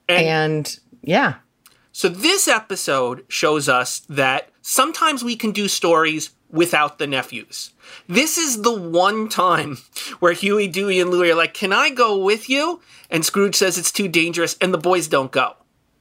[0.08, 1.36] and, and yeah.
[1.91, 7.73] So this episode shows us that sometimes we can do stories without the nephews.
[8.08, 9.77] This is the one time
[10.19, 12.82] where Huey, Dewey, and Louie are like, Can I go with you?
[13.10, 15.56] And Scrooge says it's too dangerous, and the boys don't go.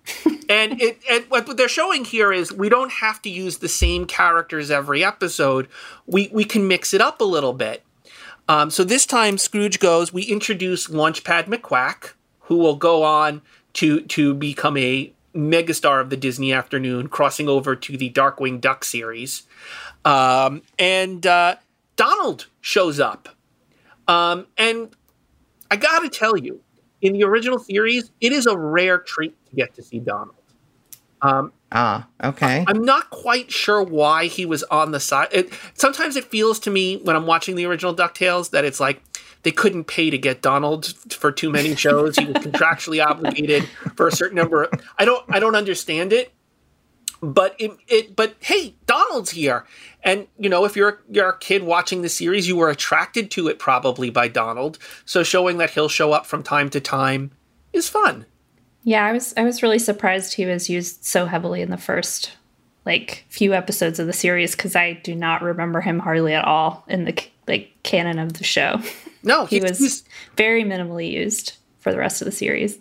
[0.49, 4.07] and it, it, what they're showing here is we don't have to use the same
[4.07, 5.69] characters every episode.
[6.07, 7.85] We, we can mix it up a little bit.
[8.49, 13.43] Um, so this time, Scrooge goes, we introduce Launchpad McQuack, who will go on
[13.75, 18.85] to, to become a megastar of the Disney afternoon, crossing over to the Darkwing Duck
[18.85, 19.45] series.
[20.05, 21.57] Um, and uh,
[22.01, 23.29] Donald shows up.
[24.09, 24.89] Um, and
[25.71, 26.63] I got to tell you,
[27.03, 30.35] in the original series, it is a rare treat to get to see Donald.
[31.21, 32.65] Um, ah, okay.
[32.67, 35.29] I, am not quite sure why he was on the side.
[35.31, 39.03] It, sometimes it feels to me when I'm watching the original DuckTales that it's like
[39.43, 42.17] they couldn't pay to get Donald for too many shows.
[42.17, 44.65] he was contractually obligated for a certain number.
[44.65, 45.23] Of, I don't.
[45.29, 46.33] I don't understand it
[47.23, 49.65] but it, it but hey donald's here.
[50.03, 53.49] And you know if you're you're a kid watching the series you were attracted to
[53.49, 54.79] it probably by donald.
[55.05, 57.33] So showing that he'll show up from time to time
[57.73, 58.27] is fun.
[58.83, 62.33] Yeah i was i was really surprised he was used so heavily in the first
[62.87, 66.85] like few episodes of the series because i do not remember him hardly at all
[66.89, 68.81] in the like canon of the show.
[69.23, 70.05] No he was
[70.37, 72.79] very minimally used for the rest of the series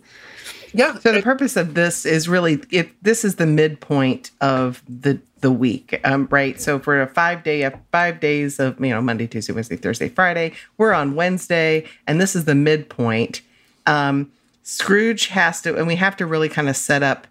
[0.73, 0.97] yeah.
[0.99, 5.51] So the purpose of this is really if this is the midpoint of the the
[5.51, 6.59] week, um, right?
[6.59, 10.53] So for a five day five days of you know Monday, Tuesday, Wednesday, Thursday, Friday,
[10.77, 13.41] we're on Wednesday, and this is the midpoint.
[13.85, 14.31] Um,
[14.63, 17.27] Scrooge has to, and we have to really kind of set up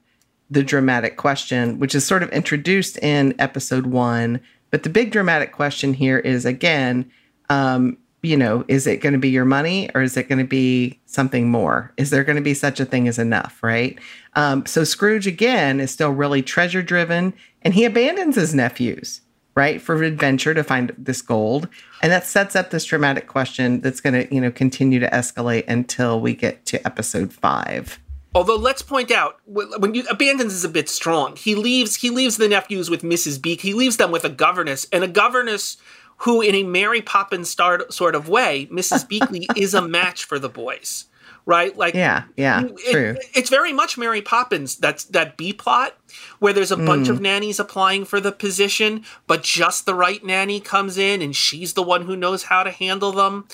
[0.51, 4.41] the dramatic question, which is sort of introduced in episode one.
[4.71, 7.11] But the big dramatic question here is again,
[7.49, 10.45] um, you know, is it going to be your money or is it going to
[10.45, 11.93] be something more?
[11.97, 13.99] Is there going to be such a thing as enough, right?
[14.35, 19.21] Um, so Scrooge again is still really treasure driven and he abandons his nephews,
[19.55, 21.69] right, for adventure to find this gold.
[22.03, 25.69] And that sets up this dramatic question that's going to, you know, continue to escalate
[25.69, 28.01] until we get to episode five.
[28.35, 31.35] Although let's point out when you abandons is a bit strong.
[31.35, 33.41] He leaves he leaves the nephews with Mrs.
[33.41, 33.63] Beak.
[33.63, 35.79] He leaves them with a governess, and a governess
[36.19, 39.09] who, in a Mary Poppins sort of way, Mrs.
[39.11, 41.07] Beakley is a match for the boys,
[41.47, 41.77] right?
[41.77, 43.17] Like, yeah, yeah, it, true.
[43.35, 44.77] it's very much Mary Poppins.
[44.77, 45.97] That's that B plot
[46.39, 46.87] where there's a mm.
[46.87, 51.35] bunch of nannies applying for the position, but just the right nanny comes in, and
[51.35, 53.47] she's the one who knows how to handle them.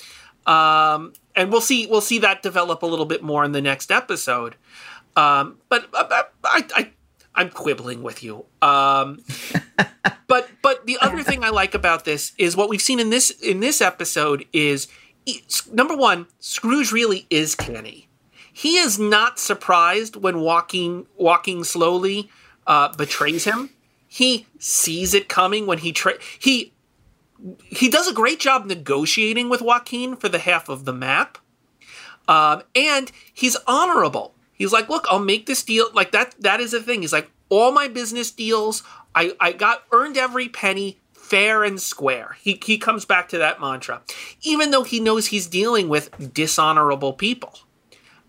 [0.45, 3.91] Um, and we'll see we'll see that develop a little bit more in the next
[3.91, 4.55] episode.
[5.15, 6.89] Um, but uh, I, I
[7.35, 8.45] I'm quibbling with you.
[8.61, 9.19] Um,
[10.27, 13.29] but but the other thing I like about this is what we've seen in this
[13.29, 14.87] in this episode is
[15.71, 18.07] number one, Scrooge really is canny.
[18.51, 22.29] He is not surprised when Joaquin Joaquin slowly
[22.65, 23.71] uh, betrays him.
[24.07, 26.71] He sees it coming when he tra- he
[27.65, 31.37] he does a great job negotiating with Joaquin for the half of the map.
[32.27, 34.34] Um, and he's honorable.
[34.55, 35.87] He's like, look, I'll make this deal.
[35.93, 37.01] Like that, that is a thing.
[37.01, 42.37] He's like, all my business deals, I, I got earned every penny fair and square.
[42.39, 44.01] He, he comes back to that mantra,
[44.41, 47.57] even though he knows he's dealing with dishonorable people.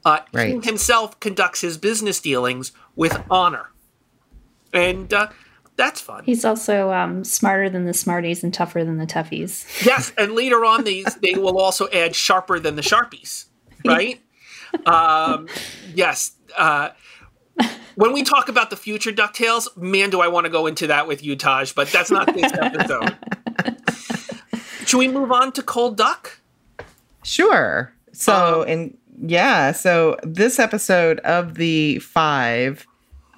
[0.05, 0.55] Uh, right.
[0.55, 3.71] He himself conducts his business dealings with honor.
[4.73, 5.29] And uh,
[5.77, 6.25] that's fun.
[6.25, 9.67] He's also um, smarter than the smarties and tougher than the toughies.
[9.85, 13.47] Yes, and later on, these they will also add sharper than the sharpies,
[13.85, 14.21] right?
[14.85, 15.49] Um,
[15.95, 16.33] yes.
[16.57, 16.91] Uh,
[17.97, 21.07] when we talk about the future DuckTales, man, do I want to go into that
[21.07, 23.17] with you, Taj, but that's not this episode.
[24.87, 26.41] Should we move on to Cold Duck?
[27.25, 27.93] Sure.
[28.13, 32.87] So, um, and yeah, so this episode of the five,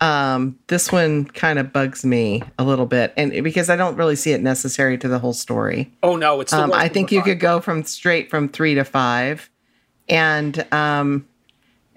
[0.01, 4.17] um, this one kind of bugs me a little bit, and because I don't really
[4.17, 5.93] see it necessary to the whole story.
[6.03, 6.53] Oh no, it's.
[6.53, 9.49] Um, I think you could go from straight from three to five,
[10.09, 11.27] and um,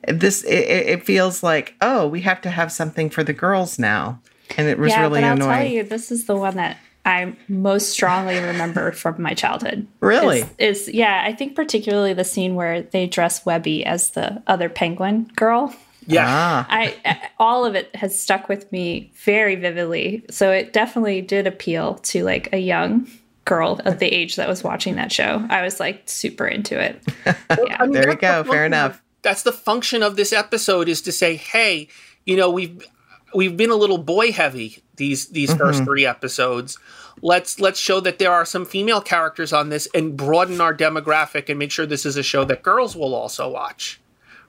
[0.07, 4.19] this it, it, feels like oh we have to have something for the girls now
[4.57, 5.57] and it was yeah, really but I'll annoying.
[5.57, 9.87] tell you this is the one that I most strongly remember from my childhood.
[10.01, 10.41] Really?
[10.59, 14.69] Is, is yeah, I think particularly the scene where they dress Webby as the other
[14.69, 15.73] penguin girl.
[16.05, 16.25] Yeah.
[16.27, 16.67] Ah.
[16.69, 20.25] I all of it has stuck with me very vividly.
[20.29, 23.07] So it definitely did appeal to like a young
[23.45, 25.45] girl of the age that was watching that show.
[25.49, 27.01] I was like super into it.
[27.51, 27.77] Yeah.
[27.79, 28.43] I mean, there you go.
[28.43, 31.87] Fair enough that's the function of this episode is to say, hey,
[32.25, 32.85] you know, we've
[33.33, 35.59] we've been a little boy heavy these these mm-hmm.
[35.59, 36.77] first three episodes.
[37.21, 41.49] Let's let's show that there are some female characters on this and broaden our demographic
[41.49, 43.99] and make sure this is a show that girls will also watch.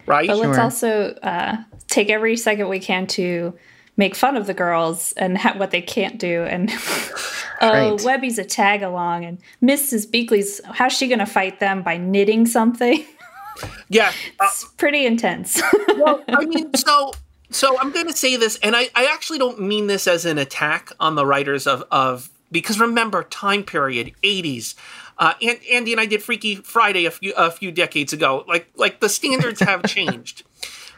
[0.07, 0.27] Right?
[0.27, 3.57] But let's also uh, take every second we can to
[3.97, 6.43] make fun of the girls and ha- what they can't do.
[6.45, 6.71] And
[7.61, 8.03] oh, right.
[8.03, 10.11] Webby's a tag along, and Mrs.
[10.11, 13.05] Beakley's how's she going to fight them by knitting something?
[13.89, 15.61] Yeah, uh, it's pretty intense.
[15.99, 17.13] well, I mean, so
[17.51, 20.39] so I'm going to say this, and I, I actually don't mean this as an
[20.39, 24.75] attack on the writers of of because remember time period 80s.
[25.19, 28.45] Uh, and Andy and I did Freaky Friday a few a few decades ago.
[28.49, 30.45] Like like the standards have changed,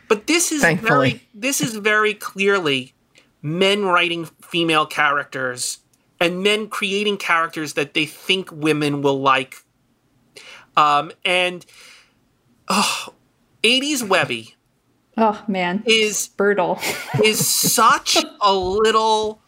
[0.09, 1.11] but this is Thankfully.
[1.11, 2.95] very this is very clearly
[3.43, 5.79] men writing female characters
[6.21, 9.57] and men creating characters that they think women will like.
[10.77, 11.65] Um, and
[12.69, 13.15] oh,
[13.63, 14.57] 80s Webby.
[15.17, 16.81] Oh man, is brutal.
[17.23, 19.41] is such a little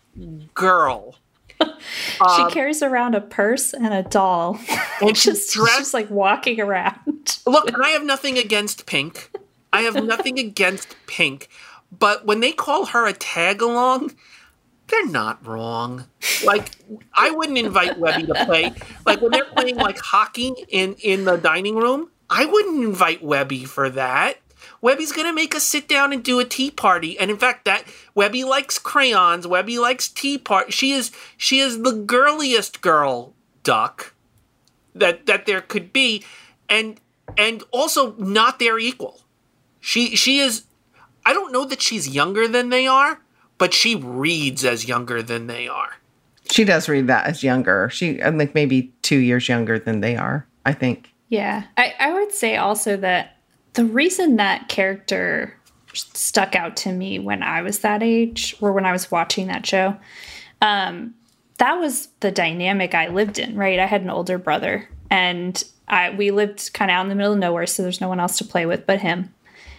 [0.54, 1.16] girl.
[1.60, 4.58] she um, carries around a purse and a doll.
[5.00, 7.38] And she's dressed, just like walking around.
[7.46, 9.30] look, I have nothing against Pink.
[9.72, 11.48] I have nothing against Pink.
[11.96, 14.12] But when they call her a tag along,
[14.88, 16.06] they're not wrong.
[16.44, 16.70] Like
[17.14, 18.72] I wouldn't invite Webby to play.
[19.04, 23.64] Like when they're playing like hockey in in the dining room, I wouldn't invite Webby
[23.64, 24.38] for that.
[24.80, 27.84] Webby's gonna make us sit down and do a tea party, and in fact, that
[28.14, 29.46] Webby likes crayons.
[29.46, 30.70] Webby likes tea party.
[30.70, 34.14] She is she is the girliest girl duck
[34.94, 36.24] that that there could be,
[36.68, 37.00] and
[37.36, 39.20] and also not their equal.
[39.86, 40.64] She she is.
[41.24, 43.20] I don't know that she's younger than they are,
[43.56, 45.90] but she reads as younger than they are.
[46.50, 47.88] She does read that as younger.
[47.88, 50.44] She I think maybe two years younger than they are.
[50.64, 51.14] I think.
[51.28, 51.62] Yeah.
[51.76, 53.36] I, I would say also that
[53.74, 55.56] the reason that character
[55.92, 59.64] stuck out to me when I was that age or when I was watching that
[59.64, 59.96] show,
[60.62, 61.14] um,
[61.58, 63.78] that was the dynamic I lived in, right?
[63.78, 67.34] I had an older brother and I we lived kind of out in the middle
[67.34, 69.32] of nowhere, so there's no one else to play with but him.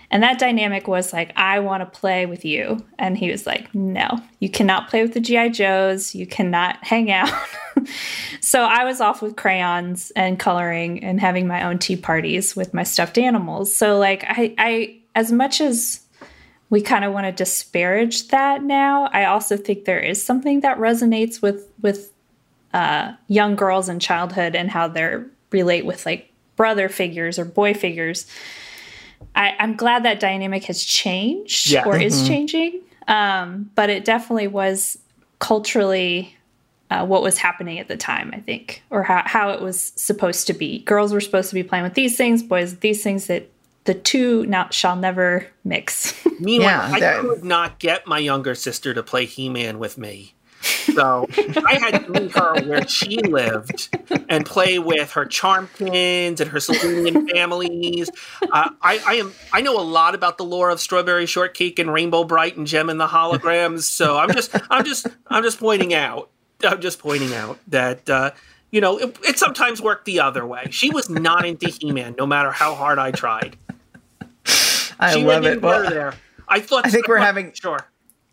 [0.10, 2.86] And that dynamic was like, I want to play with you.
[2.98, 5.50] And he was like, No, you cannot play with the G.I.
[5.50, 6.15] Joes.
[6.15, 7.30] You cannot hang out.
[8.41, 12.74] so I was off with crayons and coloring and having my own tea parties with
[12.74, 13.76] my stuffed animals.
[13.76, 16.02] So, like, I, I as much as
[16.70, 20.78] we kind of want to disparage that now, I also think there is something that
[20.78, 22.12] resonates with, with,
[22.74, 25.18] uh, young girls in childhood and how they
[25.51, 28.28] relate with like brother figures or boy figures
[29.36, 31.86] I, am glad that dynamic has changed yeah.
[31.86, 32.03] or mm-hmm.
[32.03, 32.82] is changing.
[33.07, 34.97] Um, but it definitely was
[35.39, 36.36] culturally
[36.89, 40.47] uh, what was happening at the time, I think, or how, how it was supposed
[40.47, 40.80] to be.
[40.80, 43.49] Girls were supposed to be playing with these things, boys with these things that
[43.86, 46.13] the two now shall never mix.
[46.39, 50.34] Meanwhile, yeah, I could not get my younger sister to play He Man with me.
[50.62, 51.28] So
[51.66, 53.89] I had to meet her where she lived
[54.30, 58.10] and play with her Charmkins and her Sylvanian Families.
[58.41, 61.91] Uh, I, I, am I know a lot about the lore of Strawberry Shortcake and
[61.91, 63.84] Rainbow Brite and Jem and the Holograms.
[63.84, 66.30] So I'm just I'm just I'm just pointing out
[66.64, 68.32] I'm just pointing out that uh,
[68.72, 70.68] you know, it, it sometimes worked the other way.
[70.72, 73.58] She was not into He Man, no matter how hard I tried.
[74.99, 75.62] I she love it.
[75.62, 76.14] Well, there.
[76.47, 76.86] I thought.
[76.86, 77.88] I think we're having- sure.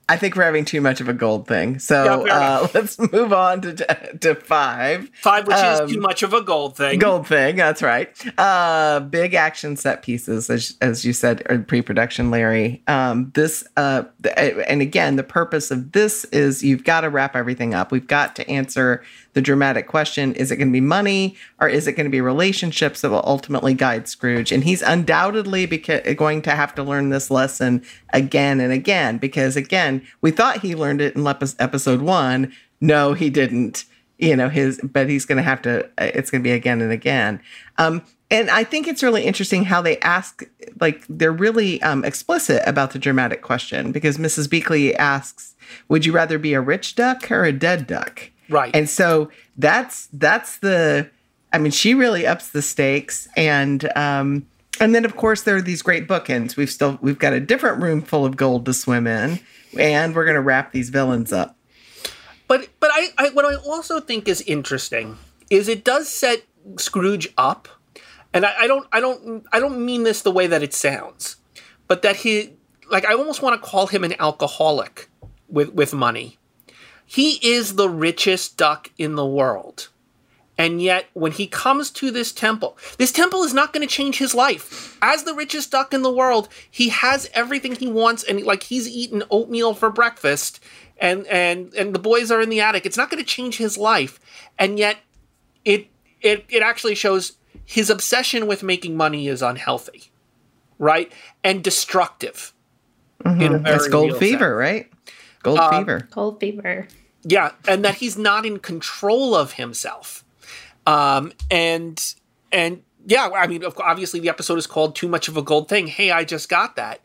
[0.09, 1.78] I think we're having too much of a gold thing.
[1.78, 3.74] So Yeah, uh, let's move on to
[4.20, 5.09] to five.
[5.22, 6.98] Five, which Um, is too much of a gold thing.
[6.98, 8.11] Gold thing, that's right.
[8.38, 12.82] Uh, big action set pieces, as, as you said in pre-production, Larry.
[12.86, 14.05] Um, this, uh,
[14.36, 17.90] and again, the purpose of this is you've got to wrap everything up.
[17.90, 19.02] We've got to answer
[19.32, 22.20] the dramatic question: Is it going to be money, or is it going to be
[22.20, 24.52] relationships that will ultimately guide Scrooge?
[24.52, 27.82] And he's undoubtedly beca- going to have to learn this lesson
[28.12, 32.53] again and again, because again, we thought he learned it in episode one.
[32.80, 33.84] No, he didn't.
[34.18, 36.92] You know his but he's going to have to it's going to be again and
[36.92, 37.40] again.
[37.78, 40.45] Um and i think it's really interesting how they ask
[40.80, 45.55] like they're really um explicit about the dramatic question because mrs beakley asks
[45.88, 48.30] would you rather be a rich duck or a dead duck?
[48.49, 48.74] Right.
[48.74, 51.09] and so that's that's the
[51.53, 54.47] i mean she really ups the stakes and um
[54.80, 56.57] and then of course there are these great bookends.
[56.57, 59.40] We've still we've got a different room full of gold to swim in
[59.79, 61.57] and we're going to wrap these villains up
[62.49, 65.16] But but I, I what I also think is interesting
[65.51, 66.43] is it does set
[66.79, 67.68] Scrooge up,
[68.33, 71.37] and I, I don't I don't I don't mean this the way that it sounds,
[71.89, 72.55] but that he
[72.91, 75.09] like I almost want to call him an alcoholic
[75.49, 76.39] with with money.
[77.07, 79.89] He is the richest duck in the world.
[80.57, 84.18] And yet, when he comes to this temple, this temple is not going to change
[84.18, 84.96] his life.
[85.02, 88.88] As the richest duck in the world, he has everything he wants, and like he's
[88.88, 90.61] eaten oatmeal for breakfast,
[90.98, 92.86] and and and the boys are in the attic.
[92.86, 94.20] It's not going to change his life,
[94.57, 94.98] and yet,
[95.64, 95.88] it
[96.20, 97.32] it it actually shows
[97.64, 100.05] his obsession with making money is unhealthy,
[100.78, 102.52] right, and destructive.
[103.24, 104.55] in a that's gold fever sense.
[104.55, 104.92] right
[105.42, 106.88] gold Um, fever Gold fever.
[107.22, 110.24] Yeah, and that he's not in control of himself.
[110.87, 112.14] Um, and
[112.53, 115.87] and yeah, I mean, obviously the episode is called "Too Much of a Gold Thing."
[115.87, 117.01] Hey, I just got that.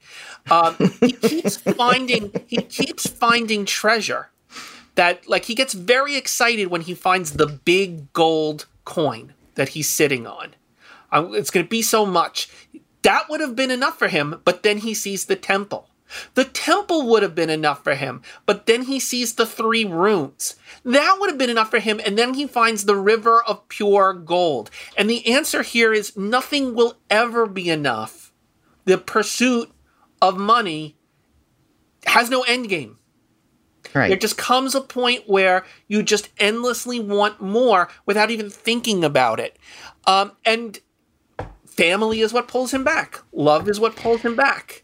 [0.49, 4.29] Um, he keeps finding he keeps finding treasure.
[4.95, 9.89] That like he gets very excited when he finds the big gold coin that he's
[9.89, 10.55] sitting on.
[11.11, 12.49] Um, it's going to be so much.
[13.03, 15.89] That would have been enough for him, but then he sees the temple.
[16.33, 20.55] The temple would have been enough for him, but then he sees the three runes.
[20.83, 24.13] That would have been enough for him, and then he finds the river of pure
[24.13, 24.69] gold.
[24.97, 28.31] And the answer here is nothing will ever be enough.
[28.85, 29.71] The pursuit
[30.21, 30.97] of money
[32.05, 32.97] has no end game.
[33.93, 39.03] There right just comes a point where you just endlessly want more without even thinking
[39.03, 39.57] about it.
[40.05, 40.79] Um, and
[41.65, 43.21] family is what pulls him back.
[43.31, 44.83] Love is what pulls him back.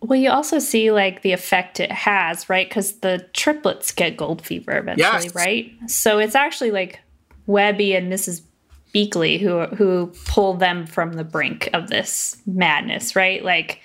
[0.00, 2.68] Well, you also see like the effect it has, right?
[2.68, 5.34] Because the triplets get gold fever eventually, Yes.
[5.34, 5.72] right?
[5.86, 7.00] So it's actually like
[7.46, 8.42] Webby and Mrs.
[8.94, 13.44] Beakley who who pull them from the brink of this madness, right?
[13.44, 13.80] Like,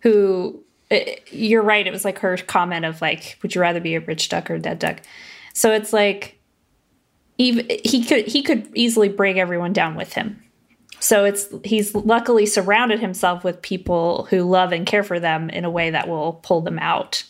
[0.00, 1.86] who eh, you're right.
[1.86, 4.54] It was like her comment of like, "Would you rather be a rich duck or
[4.54, 5.00] a dead duck?"
[5.54, 6.38] So it's like,
[7.38, 10.40] even he could he could easily bring everyone down with him.
[11.04, 15.66] So it's he's luckily surrounded himself with people who love and care for them in
[15.66, 17.24] a way that will pull them out.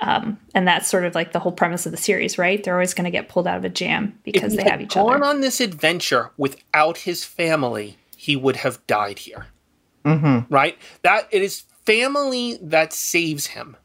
[0.00, 2.62] Um, and that's sort of like the whole premise of the series, right?
[2.64, 4.82] They're always going to get pulled out of a jam because if they have had
[4.82, 5.24] each gone other.
[5.24, 9.46] on this adventure without his family, he would have died here.
[10.04, 10.52] Mm-hmm.
[10.52, 10.76] Right?
[11.02, 13.76] That it is family that saves him.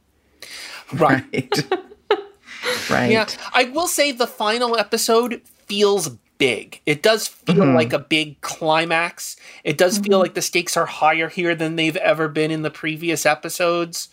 [0.94, 1.24] Right.
[1.32, 1.72] right
[2.90, 3.28] right Yeah.
[3.54, 6.82] I will say the final episode feels big.
[6.86, 9.36] It does feel like a big climax.
[9.64, 12.72] It does feel like the stakes are higher here than they've ever been in the
[12.72, 14.10] previous episodes.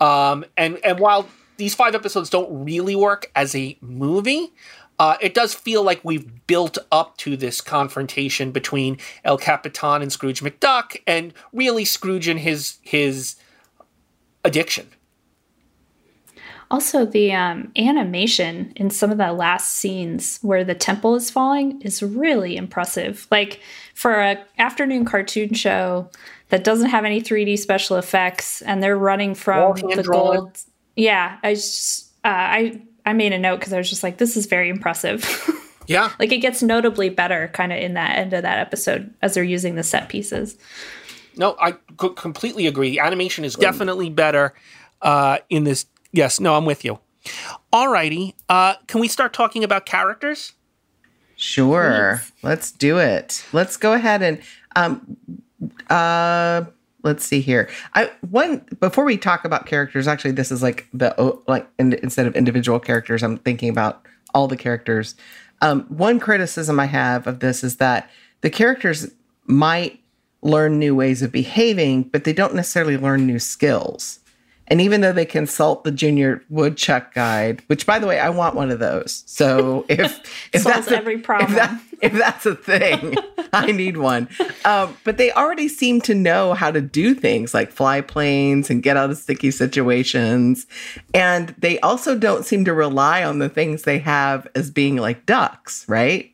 [0.00, 4.52] Um, and and while these five episodes don't really work as a movie,
[4.98, 10.12] uh, it does feel like we've built up to this confrontation between El Capitan and
[10.12, 13.36] Scrooge McDuck, and really Scrooge and his his
[14.44, 14.88] addiction.
[16.70, 21.80] Also, the um, animation in some of the last scenes where the temple is falling
[21.82, 23.26] is really impressive.
[23.30, 23.60] Like
[23.94, 26.10] for a afternoon cartoon show
[26.50, 30.36] that doesn't have any 3D special effects, and they're running from hand the drawn.
[30.36, 30.58] gold.
[30.96, 34.36] Yeah, I just uh, I I made a note because I was just like, this
[34.36, 35.24] is very impressive.
[35.88, 36.12] Yeah.
[36.18, 39.42] like it gets notably better kind of in that end of that episode as they're
[39.42, 40.58] using the set pieces.
[41.34, 42.90] No, I c- completely agree.
[42.90, 44.52] The animation is definitely better
[45.00, 45.86] uh, in this.
[46.12, 46.98] Yes, no, I'm with you.
[47.72, 50.52] Alrighty, uh, can we start talking about characters?
[51.36, 52.20] Sure.
[52.42, 53.44] Let's do it.
[53.52, 54.40] Let's go ahead and
[54.74, 55.16] um
[55.88, 56.64] uh
[57.04, 57.68] let's see here.
[57.94, 61.92] I one before we talk about characters, actually this is like the oh, like in,
[61.94, 64.04] instead of individual characters, I'm thinking about
[64.34, 65.14] all the characters.
[65.60, 69.12] Um, one criticism I have of this is that the characters
[69.46, 70.00] might
[70.42, 74.20] learn new ways of behaving, but they don't necessarily learn new skills.
[74.68, 78.54] And even though they consult the junior woodchuck guide, which by the way, I want
[78.54, 79.24] one of those.
[79.26, 83.16] So if if that's a, every problem, if, that, if, that's a thing,
[83.52, 84.28] I need one.
[84.64, 88.82] Um, but they already seem to know how to do things like fly planes and
[88.82, 90.66] get out of sticky situations.
[91.14, 95.26] And they also don't seem to rely on the things they have as being like
[95.26, 96.32] ducks, right?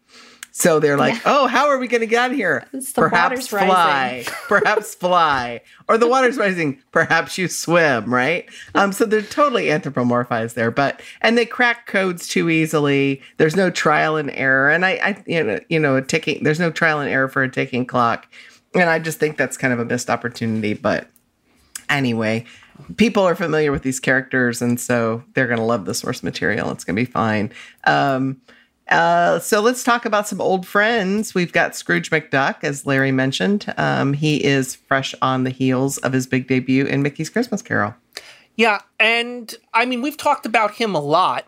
[0.57, 1.21] So they're like, yeah.
[1.25, 2.65] "Oh, how are we going to get out of here?
[2.95, 6.81] Perhaps fly, perhaps fly, or the water's rising.
[6.93, 12.29] Perhaps you swim, right?" Um, so they're totally anthropomorphized there, but and they crack codes
[12.29, 13.21] too easily.
[13.37, 16.45] There's no trial and error, and I, I you know, you know, a ticking.
[16.45, 18.29] There's no trial and error for a ticking clock,
[18.77, 20.75] and I just think that's kind of a missed opportunity.
[20.75, 21.09] But
[21.89, 22.45] anyway,
[22.97, 26.71] people are familiar with these characters, and so they're going to love the source material.
[26.71, 27.51] It's going to be fine.
[27.89, 28.41] Um,
[28.89, 31.35] uh, so let's talk about some old friends.
[31.35, 33.73] We've got Scrooge McDuck, as Larry mentioned.
[33.77, 37.95] Um, he is fresh on the heels of his big debut in Mickey's Christmas Carol.
[38.57, 41.47] Yeah, and I mean, we've talked about him a lot,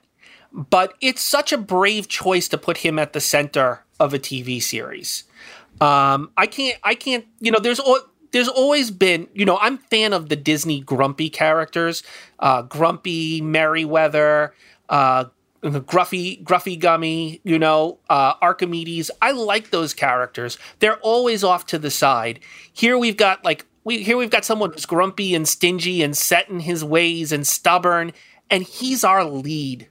[0.53, 4.61] but it's such a brave choice to put him at the center of a TV
[4.62, 5.24] series.
[5.80, 8.01] Um, I can't, I can't, you know, there's all
[8.32, 12.03] there's always been, you know, I'm fan of the Disney grumpy characters,
[12.39, 14.53] uh, Grumpy, Merryweather,
[14.89, 15.26] uh,
[15.63, 19.11] Gruffi, Gruffi Gummi, you know, uh, Archimedes.
[19.21, 20.59] I like those characters.
[20.79, 22.41] They're always off to the side.
[22.73, 26.49] Here we've got like we here we've got someone who's grumpy and stingy and set
[26.49, 28.13] in his ways and stubborn,
[28.51, 29.89] and he's our lead.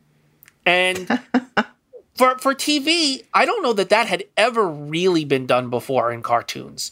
[0.65, 1.07] And
[2.15, 6.21] for for TV, I don't know that that had ever really been done before in
[6.21, 6.91] cartoons.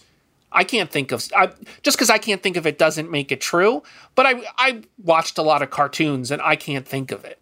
[0.53, 1.51] I can't think of I,
[1.81, 3.83] just because I can't think of it doesn't make it true.
[4.15, 7.39] But I I watched a lot of cartoons and I can't think of it.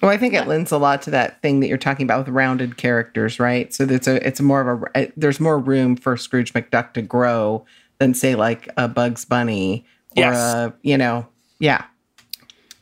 [0.00, 2.34] Well, I think it lends a lot to that thing that you're talking about with
[2.34, 3.72] rounded characters, right?
[3.74, 7.02] So it's a it's more of a eh, there's more room for Scrooge McDuck to
[7.02, 7.64] grow
[7.98, 9.84] than say like a Bugs Bunny
[10.16, 10.36] or yes.
[10.36, 11.26] a you know
[11.60, 11.84] yeah.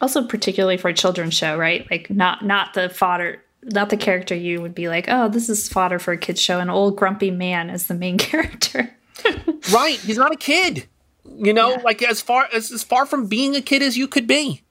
[0.00, 1.86] Also, particularly for a children's show, right?
[1.90, 5.68] Like not not the fodder, not the character you would be like, oh, this is
[5.68, 6.60] fodder for a kids show.
[6.60, 8.94] An old grumpy man is the main character.
[9.72, 9.98] right?
[9.98, 10.86] He's not a kid.
[11.36, 11.82] You know, yeah.
[11.84, 14.62] like as far as as far from being a kid as you could be.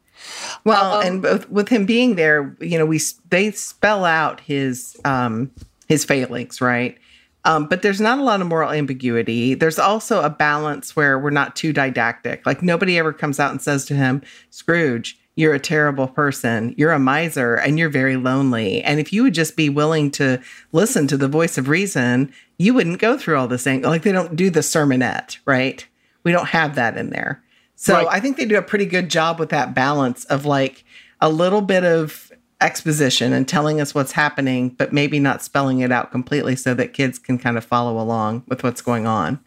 [0.63, 2.99] Well, um, and both, with him being there, you know, we
[3.29, 5.51] they spell out his um
[5.87, 6.97] his failings, right?
[7.45, 9.53] Um, but there's not a lot of moral ambiguity.
[9.53, 12.45] There's also a balance where we're not too didactic.
[12.45, 16.75] Like nobody ever comes out and says to him, Scrooge, you're a terrible person.
[16.77, 18.81] You're a miser and you're very lonely.
[18.81, 20.41] And if you would just be willing to
[20.73, 23.83] listen to the voice of reason, you wouldn't go through all this thing.
[23.83, 25.87] Like they don't do the sermonette, right?
[26.23, 27.41] We don't have that in there.
[27.79, 28.07] So right.
[28.09, 30.83] I think they do a pretty good job with that balance of like
[31.21, 35.91] a little bit of exposition and telling us what's happening, but maybe not spelling it
[35.91, 39.39] out completely so that kids can kind of follow along with what's going on.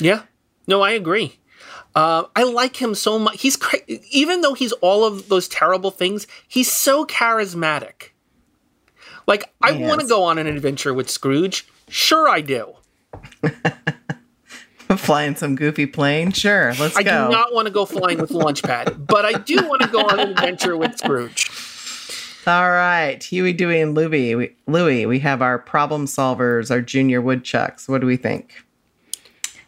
[0.00, 0.22] Yeah.
[0.66, 1.38] No, I agree.
[1.94, 3.40] Uh, I like him so much.
[3.40, 3.78] He's cra-
[4.10, 8.10] even though he's all of those terrible things, he's so charismatic.
[9.28, 9.88] Like I yes.
[9.88, 11.68] want to go on an adventure with Scrooge.
[11.88, 12.74] Sure, I do.
[14.96, 16.32] flying some goofy plane?
[16.32, 17.24] Sure, let's I go.
[17.24, 20.00] I do not want to go flying with Launchpad, but I do want to go
[20.00, 21.50] on an adventure with Scrooge.
[22.46, 24.34] All right, Huey, Dewey, and Louie.
[24.34, 27.88] We, Louie, we have our problem solvers, our junior woodchucks.
[27.88, 28.64] What do we think?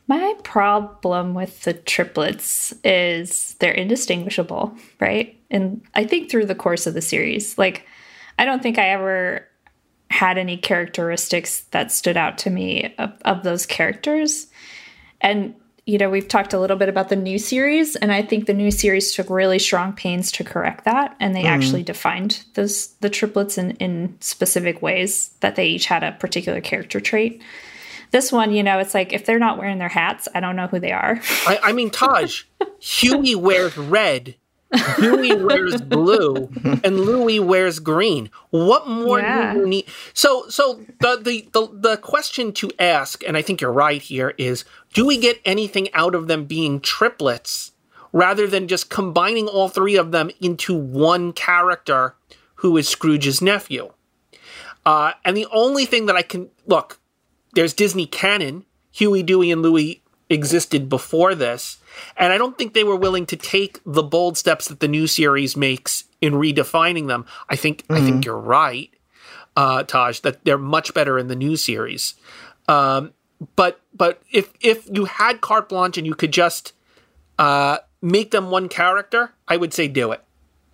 [0.06, 5.40] My problem with the triplets is they're indistinguishable, right?
[5.50, 7.86] And I think through the course of the series, like,
[8.38, 9.48] I don't think I ever
[10.10, 14.48] had any characteristics that stood out to me of, of those characters.
[15.24, 15.54] And
[15.86, 18.54] you know, we've talked a little bit about the new series, and I think the
[18.54, 21.48] new series took really strong pains to correct that, and they mm.
[21.48, 26.62] actually defined those the triplets in, in specific ways that they each had a particular
[26.62, 27.42] character trait.
[28.12, 30.68] This one, you know, it's like if they're not wearing their hats, I don't know
[30.68, 31.20] who they are.
[31.46, 32.44] I, I mean, Taj,
[32.78, 34.36] Huey wears red
[34.96, 36.50] Huey wears blue
[36.82, 38.30] and Louie wears green.
[38.50, 39.52] What more yeah.
[39.52, 39.86] do you need?
[40.12, 44.34] So, so the, the the the question to ask, and I think you're right here,
[44.38, 44.64] is:
[44.94, 47.72] Do we get anything out of them being triplets
[48.12, 52.14] rather than just combining all three of them into one character
[52.56, 53.92] who is Scrooge's nephew?
[54.86, 57.00] Uh, and the only thing that I can look,
[57.54, 58.64] there's Disney canon.
[58.92, 61.78] Huey, Dewey, and Louie existed before this.
[62.16, 65.06] And I don't think they were willing to take the bold steps that the new
[65.06, 67.26] series makes in redefining them.
[67.48, 67.94] I think mm-hmm.
[67.94, 68.22] I think mm-hmm.
[68.22, 68.90] you're right,
[69.56, 72.14] uh, Taj, that they're much better in the new series.
[72.68, 73.12] Um,
[73.56, 76.72] but but if if you had carte blanche and you could just
[77.38, 80.22] uh, make them one character, I would say do it.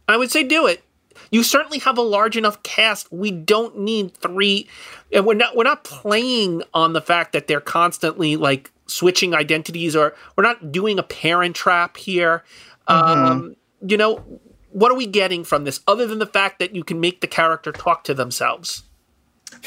[0.09, 0.83] I would say do it
[1.31, 3.11] you certainly have a large enough cast.
[3.13, 4.69] We don't need three.
[5.13, 9.95] And we're not we're not playing on the fact that they're constantly like switching identities,
[9.95, 12.45] or we're not doing a parent trap here.
[12.89, 13.27] Mm-hmm.
[13.27, 13.57] Um,
[13.87, 14.41] you know,
[14.71, 17.27] what are we getting from this other than the fact that you can make the
[17.27, 18.83] character talk to themselves?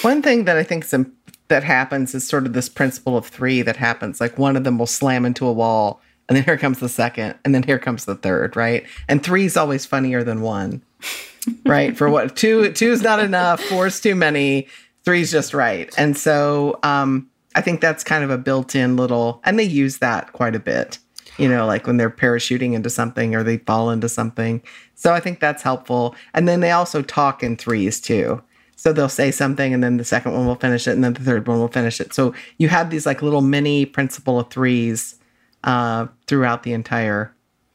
[0.02, 1.14] One thing that I think some,
[1.48, 4.22] that happens is sort of this principle of three that happens.
[4.22, 7.36] Like one of them will slam into a wall, and then here comes the second,
[7.44, 8.86] and then here comes the third, right?
[9.08, 10.82] And three is always funnier than one,
[11.66, 11.96] right?
[11.98, 14.68] For what two two is not enough, four is too many,
[15.04, 15.94] three is just right.
[15.98, 20.34] And so um, I think that's kind of a built-in little, and they use that
[20.34, 20.98] quite a bit.
[21.38, 24.62] You know, like when they're parachuting into something or they fall into something.
[24.94, 26.16] So I think that's helpful.
[26.36, 28.40] And then they also talk in threes too.
[28.84, 31.22] So they'll say something and then the second one will finish it and then the
[31.22, 32.14] third one will finish it.
[32.14, 35.16] So you have these like little mini principle of threes
[35.64, 37.34] uh, throughout the entire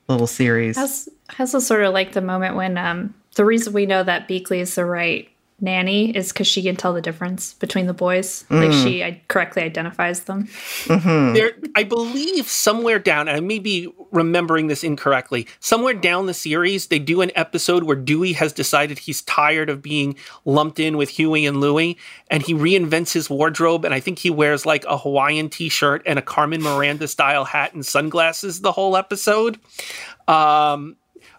[0.09, 0.77] little series.
[0.77, 4.59] Has also sort of like the moment when um, the reason we know that Beakley
[4.59, 5.31] is the right
[5.61, 8.45] nanny is because she can tell the difference between the boys.
[8.51, 8.63] Mm.
[8.63, 10.45] Like she correctly identifies them.
[10.85, 11.35] Mm-hmm.
[11.35, 15.47] There, I believe somewhere down, I may be remembering this incorrectly.
[15.61, 19.83] Somewhere down the series, they do an episode where Dewey has decided he's tired of
[19.83, 21.99] being lumped in with Huey and Louie,
[22.31, 23.85] and he reinvents his wardrobe.
[23.85, 27.75] And I think he wears like a Hawaiian T-shirt and a Carmen Miranda style hat
[27.75, 29.59] and sunglasses the whole episode.
[30.29, 30.97] Um,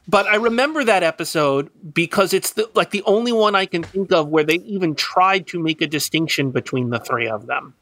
[0.09, 4.11] but I remember that episode because it's the, like the only one I can think
[4.11, 7.75] of where they even tried to make a distinction between the three of them.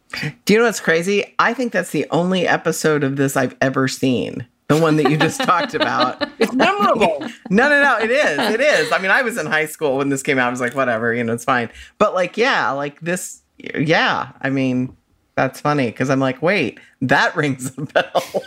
[0.43, 1.33] Do you know what's crazy?
[1.39, 4.45] I think that's the only episode of this I've ever seen.
[4.67, 6.29] The one that you just talked about.
[6.39, 7.17] It's memorable.
[7.49, 7.97] no, no, no.
[7.99, 8.37] It is.
[8.37, 8.91] It is.
[8.91, 10.47] I mean, I was in high school when this came out.
[10.47, 11.69] I was like, whatever, you know, it's fine.
[11.97, 14.33] But like, yeah, like this, yeah.
[14.41, 14.95] I mean,
[15.35, 18.43] that's funny because I'm like, wait, that rings a bell.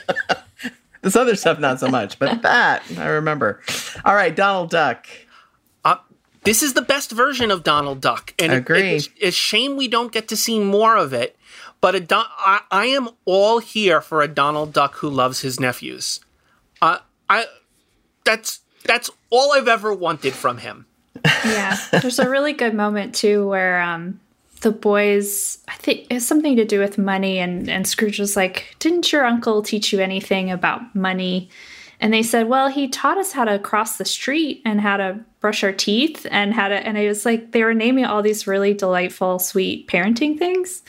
[1.02, 3.60] This other stuff, not so much, but that I remember.
[4.04, 5.06] All right, Donald Duck.
[5.84, 5.96] Uh,
[6.44, 8.94] this is the best version of Donald Duck, and agree.
[8.94, 11.36] It, it, it's shame we don't get to see more of it.
[11.80, 15.58] But a Don- I, I, am all here for a Donald Duck who loves his
[15.58, 16.20] nephews.
[16.82, 16.98] Uh,
[17.28, 17.46] I
[18.24, 20.86] that's that's all I've ever wanted from him.
[21.24, 24.20] Yeah, there's a really good moment too where um,
[24.60, 28.36] the boys i think it has something to do with money and and scrooge was
[28.36, 31.48] like didn't your uncle teach you anything about money?
[32.02, 35.20] And they said well he taught us how to cross the street and how to
[35.40, 38.46] brush our teeth and how to and it was like they were naming all these
[38.46, 40.82] really delightful sweet parenting things.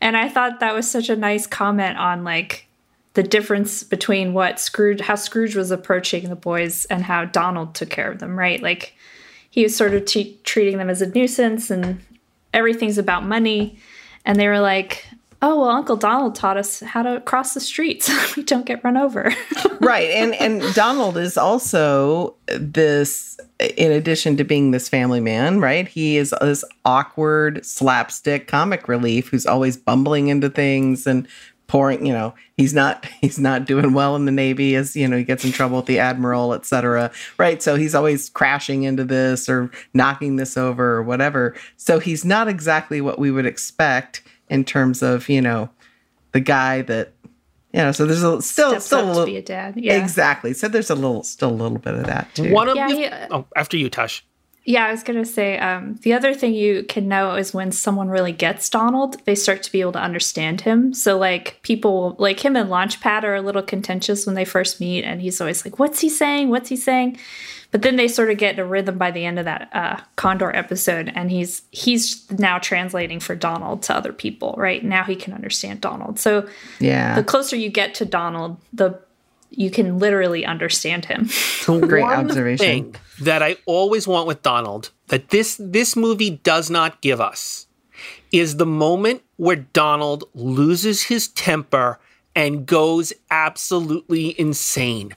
[0.00, 2.66] And i thought that was such a nice comment on like
[3.14, 7.90] the difference between what scrooge how scrooge was approaching the boys and how donald took
[7.90, 8.62] care of them right?
[8.62, 8.94] Like
[9.50, 12.00] he was sort of t- treating them as a nuisance and
[12.58, 13.78] everything's about money.
[14.24, 15.06] And they were like,
[15.40, 18.82] oh well uncle donald taught us how to cross the street so we don't get
[18.82, 19.32] run over
[19.80, 23.38] right and and donald is also this
[23.76, 29.28] in addition to being this family man right he is this awkward slapstick comic relief
[29.28, 31.28] who's always bumbling into things and
[31.68, 35.16] pouring you know he's not he's not doing well in the navy as you know
[35.16, 37.62] he gets in trouble with the admiral etc right?
[37.62, 41.54] So he's always crashing into this or knocking this over or whatever.
[41.76, 45.70] So he's not exactly what we would expect in terms of you know
[46.32, 47.12] the guy that
[47.72, 50.00] you know so there's a still Steps still a little be a dad yeah.
[50.02, 50.52] Exactly.
[50.52, 52.52] So there's a little still a little bit of that too.
[52.52, 54.20] One of yeah, the, he, uh, oh after you Taj
[54.68, 57.72] yeah, I was going to say um, the other thing you can know is when
[57.72, 60.92] someone really gets Donald, they start to be able to understand him.
[60.92, 65.04] So, like, people like him and Launchpad are a little contentious when they first meet,
[65.04, 66.50] and he's always like, What's he saying?
[66.50, 67.16] What's he saying?
[67.70, 70.54] But then they sort of get a rhythm by the end of that uh, Condor
[70.54, 74.54] episode, and he's he's now translating for Donald to other people.
[74.58, 76.18] Right now, he can understand Donald.
[76.18, 76.46] So,
[76.78, 79.00] yeah, the closer you get to Donald, the
[79.50, 81.28] you can literally understand him.
[81.66, 82.64] Great observation.
[82.64, 87.66] Thing that I always want with Donald that this this movie does not give us
[88.30, 91.98] is the moment where Donald loses his temper
[92.34, 95.14] and goes absolutely insane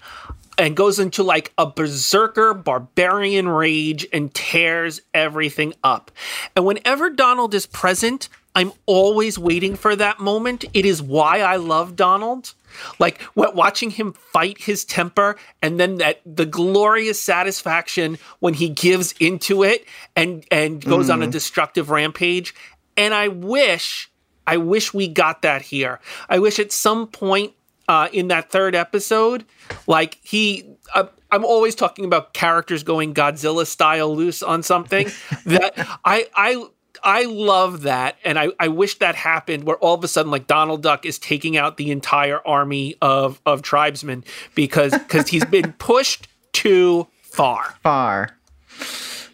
[0.58, 6.12] and goes into like a berserker barbarian rage and tears everything up.
[6.56, 10.66] And whenever Donald is present, I'm always waiting for that moment.
[10.74, 12.54] It is why I love Donald.
[13.00, 19.14] Like watching him fight his temper and then that the glorious satisfaction when he gives
[19.20, 19.86] into it
[20.16, 21.14] and and goes mm.
[21.14, 21.32] on a mm.
[21.32, 22.56] destructive rampage.
[22.96, 24.10] And I wish
[24.48, 26.00] I wish we got that here.
[26.30, 27.54] I wish at some point
[27.88, 29.46] uh, in that third episode,
[29.88, 35.10] like he, uh, I'm always talking about characters going Godzilla style loose on something.
[35.46, 35.74] that
[36.06, 36.66] I, I
[37.04, 40.48] I love that, and I, I wish that happened where all of a sudden like
[40.48, 44.24] Donald Duck is taking out the entire army of of tribesmen
[44.56, 47.76] because because he's been pushed too far.
[47.82, 48.38] Far.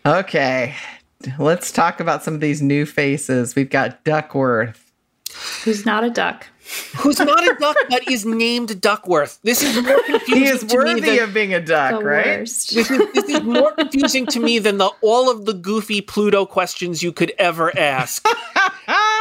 [0.06, 0.76] Okay,
[1.38, 3.56] let's talk about some of these new faces.
[3.56, 4.92] We've got Duckworth.
[5.64, 6.48] Who's not a duck.
[6.98, 9.40] Who's not a duck but is named Duckworth.
[9.44, 10.36] This is more confusing.
[10.36, 12.26] He is to me worthy than, of being a duck, The right?
[12.40, 12.74] worst.
[12.76, 16.46] this is, this is more confusing to me than the all of the goofy Pluto
[16.46, 18.26] questions you could ever ask.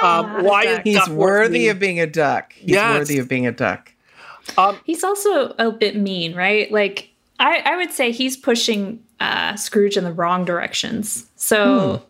[0.03, 0.81] Um, why is.
[0.85, 2.53] He's Duckworth worthy named- of being a duck.
[2.53, 2.99] He's Yes.
[2.99, 3.93] worthy of being a duck.
[4.85, 6.71] He's also a bit mean, right?
[6.71, 11.27] Like I, I would say he's pushing uh, Scrooge in the wrong directions.
[11.37, 12.03] So,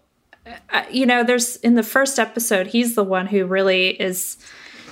[0.73, 4.37] uh, you know, there's in the first episode, he's the one who really is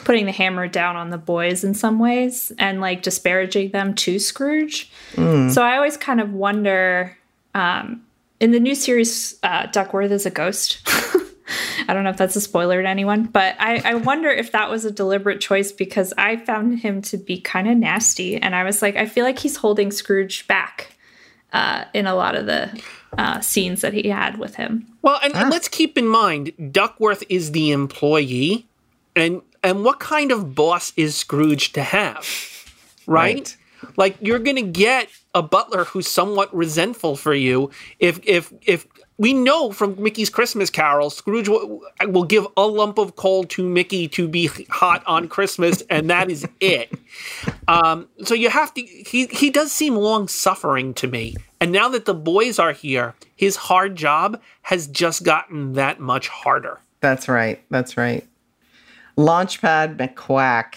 [0.04, 4.18] putting the hammer down on the boys in some ways and like disparaging them to
[4.18, 4.90] Scrooge.
[5.50, 7.16] So I always kind of wonder.
[7.54, 8.04] Um,
[8.40, 10.80] in the new series, uh, Duckworth is a ghost.
[11.88, 14.70] I don't know if that's a spoiler to anyone, but I, I wonder if that
[14.70, 18.36] was a deliberate choice because I found him to be kind of nasty.
[18.36, 20.96] And I was like, I feel like he's holding Scrooge back
[21.52, 22.82] uh, in a lot of the
[23.18, 24.86] uh, scenes that he had with him.
[25.02, 28.66] Well, and, and let's keep in mind, Duckworth is the employee,
[29.14, 32.28] and and what kind of boss is Scrooge to have,
[33.06, 33.34] right?
[33.34, 33.56] Right.
[33.96, 38.86] Like you're gonna get a butler who's somewhat resentful for you if if if
[39.16, 43.62] we know from Mickey's Christmas Carol, Scrooge will, will give a lump of coal to
[43.62, 46.92] Mickey to be hot on Christmas, and that is it.
[47.68, 48.82] Um, so you have to.
[48.82, 53.14] He he does seem long suffering to me, and now that the boys are here,
[53.36, 56.80] his hard job has just gotten that much harder.
[57.00, 57.62] That's right.
[57.70, 58.26] That's right.
[59.16, 60.76] Launchpad McQuack.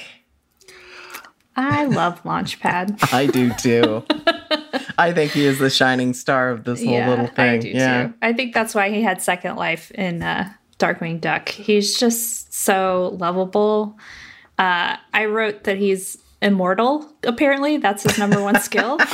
[1.55, 2.99] I love Launchpad.
[3.13, 4.03] I do too.
[4.99, 7.49] I think he is the shining star of this whole little thing.
[7.49, 8.07] I do yeah.
[8.07, 8.13] too.
[8.21, 11.49] I think that's why he had second life in uh, Darkwing Duck.
[11.49, 13.97] He's just so lovable.
[14.59, 17.11] Uh, I wrote that he's immortal.
[17.23, 18.99] Apparently, that's his number one skill.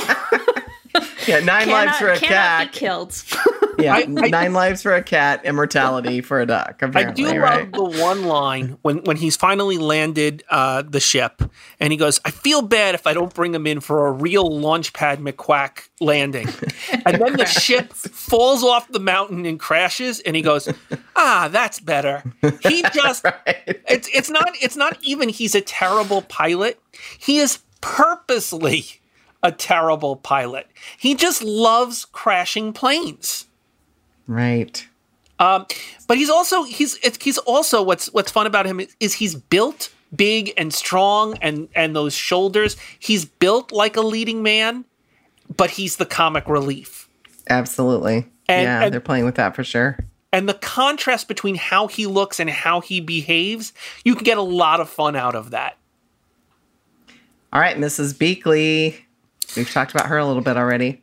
[1.26, 2.72] Yeah, nine lives for a cannot cat.
[2.72, 3.24] be killed.
[3.78, 6.80] Yeah, I- I- nine lives for a cat, immortality for a duck.
[6.82, 7.70] I do right?
[7.72, 11.42] love the one line when when he's finally landed uh, the ship,
[11.80, 14.48] and he goes, "I feel bad if I don't bring him in for a real
[14.50, 16.48] launchpad McQuack landing."
[17.06, 20.68] And then the ship falls off the mountain and crashes, and he goes,
[21.16, 22.22] "Ah, that's better."
[22.62, 26.80] He just it's it's not it's not even he's a terrible pilot.
[27.18, 28.84] He is purposely
[29.42, 30.66] a terrible pilot.
[30.98, 33.46] He just loves crashing planes.
[34.26, 34.86] Right.
[35.38, 35.66] Um,
[36.06, 39.34] but he's also he's it's, he's also what's what's fun about him is, is he's
[39.34, 42.76] built big and strong and and those shoulders.
[42.98, 44.84] He's built like a leading man,
[45.56, 47.08] but he's the comic relief.
[47.50, 48.26] Absolutely.
[48.48, 49.98] And- yeah, and- they're playing with that for sure.
[50.32, 53.72] And the contrast between how he looks and how he behaves,
[54.04, 55.76] you can get a lot of fun out of that.
[57.52, 58.14] All right, Mrs.
[58.14, 58.96] Beakley.
[59.56, 61.02] We've talked about her a little bit already.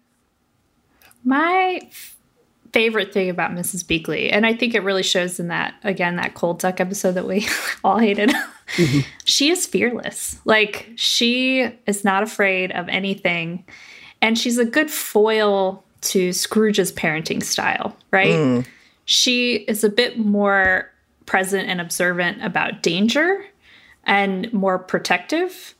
[1.23, 2.10] My f-
[2.73, 3.83] favorite thing about Mrs.
[3.83, 7.27] Beakley, and I think it really shows in that again that cold duck episode that
[7.27, 7.47] we
[7.83, 8.29] all hated.
[8.75, 8.99] Mm-hmm.
[9.25, 10.39] she is fearless.
[10.45, 13.65] Like she is not afraid of anything,
[14.21, 18.33] and she's a good foil to Scrooge's parenting style, right?
[18.33, 18.65] Mm.
[19.05, 20.91] She is a bit more
[21.25, 23.45] present and observant about danger
[24.05, 25.75] and more protective.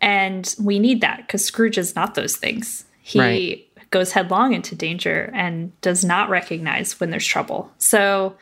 [0.00, 2.84] And we need that because Scrooge is not those things.
[3.02, 3.67] He Right.
[3.90, 7.70] Goes headlong into danger and does not recognize when there's trouble.
[7.78, 8.36] So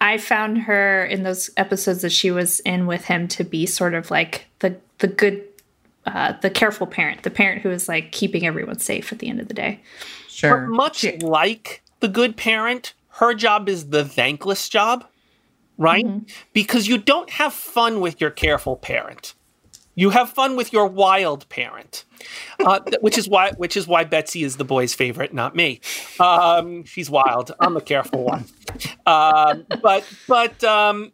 [0.00, 3.94] I found her in those episodes that she was in with him to be sort
[3.94, 5.42] of like the the good
[6.06, 9.40] uh, the careful parent, the parent who is like keeping everyone safe at the end
[9.40, 9.80] of the day.
[10.28, 10.66] Sure.
[10.66, 15.04] Much like the good parent, her job is the thankless job,
[15.78, 16.06] right?
[16.52, 19.34] Because you don't have fun with your careful parent.
[19.98, 22.04] You have fun with your wild parent,
[22.60, 25.80] uh, which is why which is why Betsy is the boy's favorite, not me.
[26.20, 27.52] Um, she's wild.
[27.58, 28.44] I'm the careful one.
[29.06, 31.12] Um, but but um,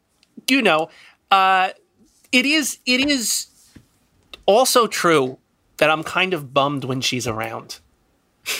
[0.50, 0.90] you know,
[1.30, 1.70] uh,
[2.32, 3.46] it is it is
[4.46, 5.38] also true
[5.76, 7.78] that I'm kind of bummed when she's around.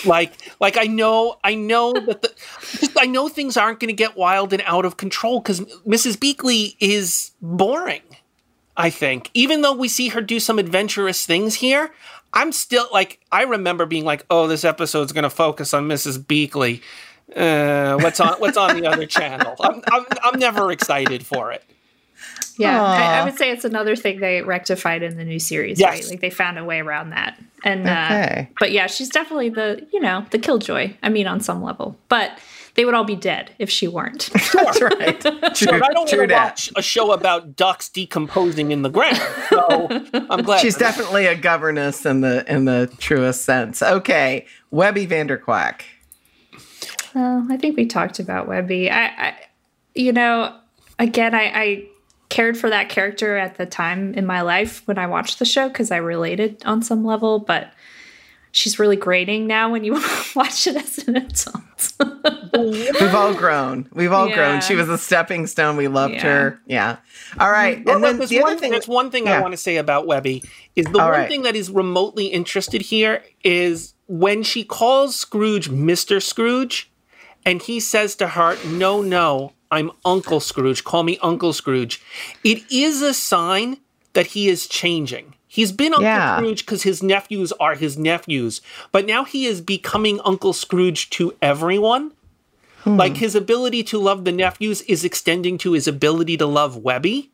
[0.05, 2.33] Like like I know I know that the
[2.79, 6.17] just, I know things aren't going to get wild and out of control because Mrs.
[6.17, 8.03] Beakley is boring.
[8.77, 11.91] I think even though we see her do some adventurous things here,
[12.33, 16.19] I'm still like I remember being like, oh, this episode's going to focus on Mrs.
[16.19, 16.81] Beakley.
[17.35, 19.55] Uh, what's on what's on the other channel?
[19.61, 21.63] I'm, I'm I'm never excited for it.
[22.59, 25.89] Yeah, I, I would say it's another thing they rectified in the new series, Yes.
[26.05, 26.11] right?
[26.11, 27.41] Like they found a way around that.
[27.65, 28.49] And Okay.
[28.51, 30.93] uh, but yeah, she's definitely the you know the killjoy.
[31.03, 32.39] I mean, on some level, but
[32.75, 34.31] they would all be dead if she weren't.
[34.55, 35.21] That's right.
[35.21, 35.31] True,
[35.79, 39.19] But I don't want to watch a show about ducks decomposing in the ground.
[39.51, 39.89] So
[40.31, 40.97] I'm glad She's for that.
[40.97, 43.83] definitely a governess in the in the truest sense.
[43.83, 45.83] Okay, Webby Vanderquack.
[47.15, 48.91] Well, I think we talked about Webby.
[48.91, 49.35] I, I
[49.95, 50.57] you know,
[50.99, 51.87] again, I, I
[52.31, 55.69] cared for that character at the time in my life when I watched the show
[55.69, 57.71] because I related on some level, but
[58.53, 59.95] she's really grating now when you
[60.37, 61.93] watch it as an adult.
[62.55, 63.89] We've all grown.
[63.93, 64.35] We've all Yeah.
[64.37, 64.61] grown.
[64.61, 65.77] She was a stepping stone.
[65.77, 66.23] We loved Yeah.
[66.23, 66.61] her.
[66.67, 66.97] Yeah.
[67.41, 67.79] All right.
[67.79, 67.85] Mm-hmm.
[67.87, 68.71] Well, And then there's the one, other thing.
[68.73, 69.39] there's one thing yeah.
[69.39, 70.43] I want to say about Webby
[70.77, 71.29] is the All one right.
[71.29, 76.23] thing that is remotely interested here is when she calls Scrooge Mr.
[76.23, 76.91] Scrooge,
[77.45, 80.85] and he says to her, "No, no, I'm Uncle Scrooge.
[80.85, 82.01] Call me Uncle Scrooge."
[82.45, 83.79] It is a sign
[84.13, 85.35] that he is changing.
[85.53, 86.39] He's been Uncle Yeah.
[86.39, 91.37] Scrooge because his nephews are his nephews, but now he is becoming Uncle Scrooge to
[91.43, 92.13] everyone.
[92.85, 92.97] Hmm.
[92.97, 97.31] Like his ability to love the nephews is extending to his ability to love Webby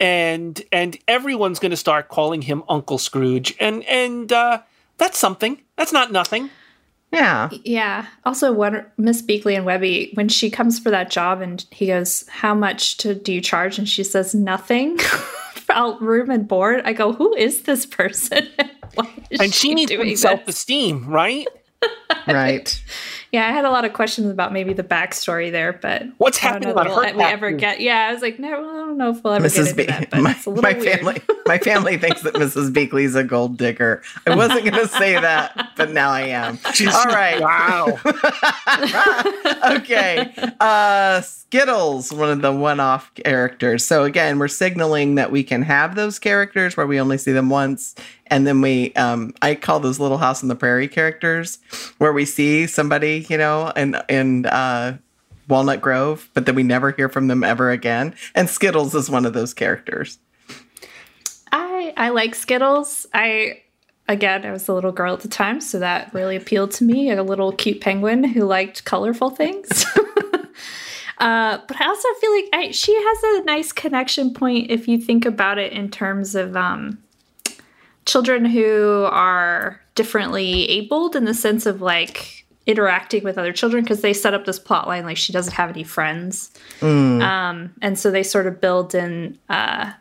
[0.00, 4.62] and and everyone's going to start calling him Uncle Scrooge, and and uh,
[4.98, 5.60] that's something.
[5.76, 6.48] That's not nothing.
[7.12, 7.50] Yeah.
[7.62, 8.06] yeah.
[8.24, 12.26] Also, what Miss Beakley and Webby, when she comes for that job and he goes,
[12.26, 13.78] How much to, do you charge?
[13.78, 14.98] And she says, Nothing.
[15.74, 16.82] About room and board.
[16.84, 18.46] I go, Who is this person?
[18.94, 21.48] Why is And she, needs doing some self esteem, right?
[22.28, 22.80] Right.
[23.34, 26.52] Yeah, I had a lot of questions about maybe the backstory there, but What's I
[26.52, 27.80] don't know happening that on we'll, her we ever get.
[27.80, 30.10] Yeah, I was like, no, I don't know if we'll ever get into Be- that,
[30.10, 32.72] but my, it's a my family my family thinks that Mrs.
[32.72, 34.04] Beakley's a gold digger.
[34.24, 36.60] I wasn't going to say that, but now I am.
[36.94, 37.40] All right.
[37.40, 37.98] Wow.
[39.78, 40.32] okay.
[40.60, 43.84] Uh Skittles, one of the one-off characters.
[43.84, 47.50] So again, we're signaling that we can have those characters where we only see them
[47.50, 47.96] once
[48.28, 51.58] and then we um I call those little house on the prairie characters
[51.98, 54.98] where we see somebody, you know, in in uh
[55.48, 58.14] Walnut Grove, but then we never hear from them ever again.
[58.34, 60.18] And Skittles is one of those characters.
[61.52, 63.06] I I like Skittles.
[63.12, 63.62] I
[64.08, 67.10] again, I was a little girl at the time, so that really appealed to me.
[67.10, 69.84] A little cute penguin who liked colorful things.
[71.18, 74.98] uh, but I also feel like I, she has a nice connection point if you
[74.98, 76.98] think about it in terms of um,
[78.06, 84.00] children who are differently abled in the sense of like interacting with other children because
[84.00, 86.50] they set up this plot line like she doesn't have any friends
[87.22, 89.92] um, and so they sort of build in uh,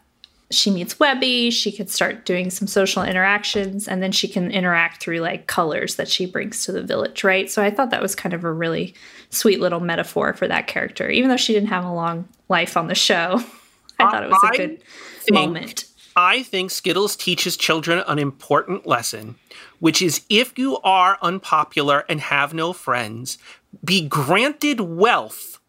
[0.53, 5.01] she meets Webby, she can start doing some social interactions, and then she can interact
[5.01, 7.49] through like colors that she brings to the village, right?
[7.49, 8.93] So I thought that was kind of a really
[9.29, 12.87] sweet little metaphor for that character, even though she didn't have a long life on
[12.87, 13.41] the show.
[13.99, 14.83] I thought it was a good
[15.21, 15.85] think- moment.
[16.15, 19.35] I think Skittles teaches children an important lesson,
[19.79, 23.37] which is if you are unpopular and have no friends,
[23.83, 25.59] be granted wealth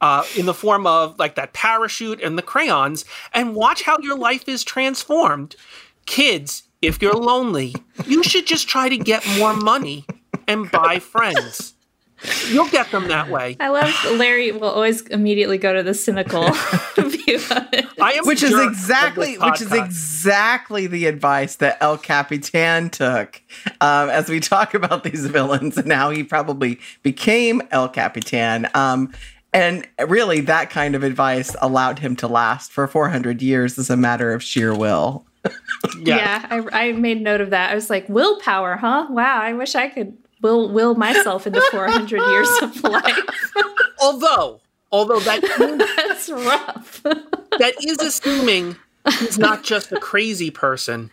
[0.00, 4.18] uh, in the form of like that parachute and the crayons, and watch how your
[4.18, 5.54] life is transformed.
[6.06, 7.74] Kids, if you're lonely,
[8.06, 10.04] you should just try to get more money
[10.48, 11.74] and buy friends.
[12.50, 13.56] You'll get them that way.
[13.60, 16.42] I love Larry will always immediately go to the cynical
[16.96, 17.86] view of it.
[18.00, 23.42] I am which is exactly which is exactly the advice that El Capitan took
[23.80, 28.68] um, as we talk about these villains and how he probably became El Capitan.
[28.74, 29.12] Um,
[29.52, 33.96] and really, that kind of advice allowed him to last for 400 years as a
[33.96, 35.26] matter of sheer will.
[35.98, 37.72] Yeah, I, I made note of that.
[37.72, 39.08] I was like, willpower, huh?
[39.10, 43.18] Wow, I wish I could will will myself into 400 years of life.
[44.00, 45.40] Although, although that
[45.96, 47.02] That's rough.
[47.04, 48.74] that is assuming
[49.20, 51.12] he's not just a crazy person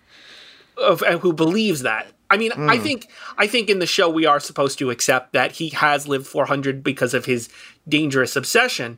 [0.75, 2.07] of, uh, who believes that.
[2.31, 3.07] I mean, I think
[3.37, 6.83] I think in the show we are supposed to accept that he has lived 400
[6.83, 7.49] because of his
[7.87, 8.97] dangerous obsession,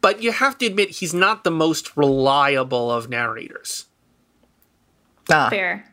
[0.00, 3.86] but you have to admit he's not the most reliable of narrators.
[5.30, 5.84] Ah, Fair.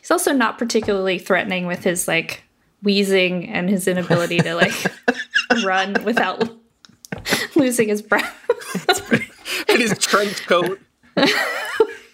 [0.00, 2.44] He's also not particularly threatening with his like
[2.82, 4.72] wheezing and his inability to like
[5.64, 6.48] run without
[7.54, 8.34] losing his breath.
[9.68, 10.78] And his trench coat.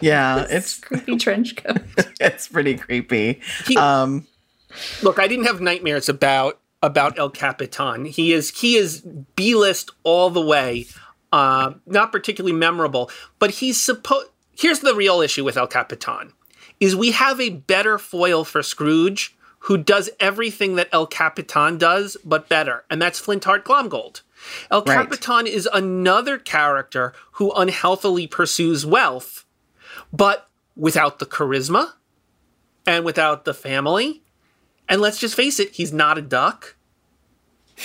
[0.01, 1.81] yeah, it's Creepy trench coat.
[2.21, 3.41] it's pretty creepy.
[3.67, 4.27] He- Um,
[5.03, 8.07] Look, I didn't have nightmares about about El Capitan.
[8.07, 9.03] He is he is
[9.37, 10.87] B list all the way.
[11.31, 14.29] Uh, not particularly memorable, but he's supposed.
[14.57, 16.33] Here's the real issue with El Capitan:
[16.81, 19.37] is we have a better foil for Scrooge
[19.67, 24.23] who does everything that El Capitan does, but better, and that's Flintheart Glomgold.
[24.71, 24.97] El Right.
[24.99, 29.45] Capitan is another character who unhealthily pursues wealth,
[30.13, 31.93] but without the charisma
[32.87, 34.23] and without the family
[34.89, 36.75] and let's just face it, he's not a duck.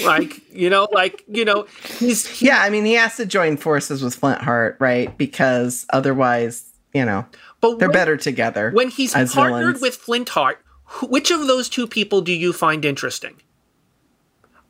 [0.03, 1.67] Like, you know, like, you know,
[1.99, 5.15] he's he- yeah, I mean, he has to join forces with Flintheart, right?
[5.17, 7.25] Because otherwise, you know,
[7.61, 8.71] but they're when, better together.
[8.71, 9.81] when he's partnered villains.
[9.81, 10.66] with Flintheart, wh-
[11.03, 13.35] which of those two people do you find interesting?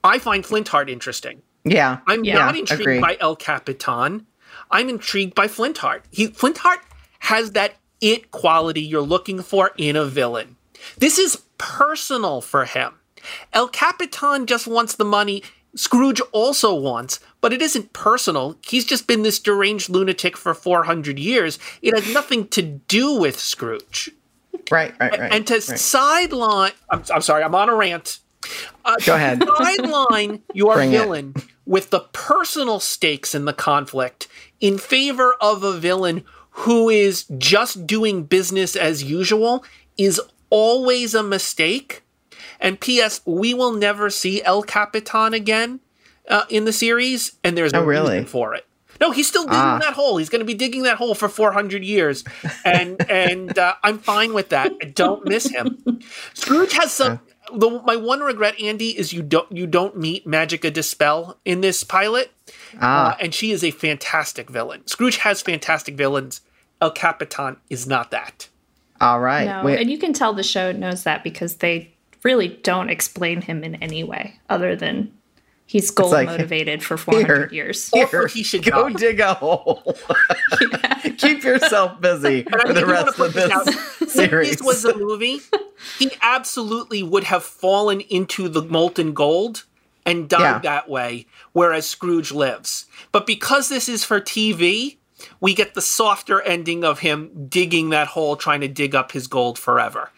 [0.03, 1.41] I find Flintheart interesting.
[1.63, 1.99] Yeah.
[2.07, 2.36] I'm Yeah.
[2.36, 3.01] not intrigued agreed.
[3.01, 4.26] by El Capitan.
[4.72, 6.05] I'm intrigued by Flintheart.
[6.11, 6.80] He Flintheart
[7.20, 10.55] has that it quality you're looking for in a villain.
[10.97, 12.93] This is personal for him.
[13.53, 15.43] El Capitan just wants the money.
[15.76, 18.57] Scrooge also wants, but it isn't personal.
[18.65, 21.59] He's just been this deranged lunatic for 400 years.
[21.82, 24.11] It has nothing to do with Scrooge.
[24.72, 25.32] Right, right, right.
[25.34, 25.63] and to right.
[25.63, 28.20] sideline, I'm, I'm sorry, I'm on a rant.
[28.86, 29.43] Uh, Go ahead.
[29.57, 30.97] sideline your Bring it.
[30.99, 31.34] villain
[31.65, 34.28] with the personal stakes in the conflict
[34.59, 39.63] in favor of a villain who is just doing business as usual
[39.97, 42.03] is always a mistake.
[42.59, 43.22] And P.S.
[43.26, 45.80] We will never see El Capitan again
[46.30, 48.13] uh, in the series, and there's no Oh, really?
[48.15, 48.65] reason for it.
[49.00, 49.80] No, he's still digging Ah.
[49.80, 50.18] that hole.
[50.18, 52.24] He's going to be digging that hole for 400 years,
[52.66, 54.72] and and uh, I'm fine with that.
[54.82, 56.00] I don't miss him.
[56.34, 57.20] Scrooge has some.
[57.54, 61.62] The, my one regret, Andy, is you don't you don't meet Magica De Spell in
[61.62, 62.32] this pilot,
[62.82, 64.86] Ah, uh, and she is a fantastic villain.
[64.86, 66.41] Scrooge has fantastic villains.
[66.82, 68.50] El Capitan is not that.
[69.00, 69.45] all right.
[69.45, 71.93] No, and you can tell the show knows that because they
[72.24, 75.14] really don't explain him in any way other than
[75.68, 77.89] he's goal like, motivated for 400 years.
[77.93, 78.93] Or he should go die.
[78.97, 79.95] dig a hole.
[81.18, 83.65] Keep yourself busy And I for the think we wanna rest of this out.
[83.65, 84.49] this If series.
[84.57, 85.39] this was a movie,
[85.99, 89.65] he absolutely would have fallen into the molten gold
[90.05, 90.59] and died Yeah.
[90.59, 92.86] that way, whereas Scrooge lives.
[93.11, 94.97] But because this is for TV,
[95.41, 99.28] we get the softer ending of him digging that hole, trying to dig up his
[99.28, 100.11] gold forever.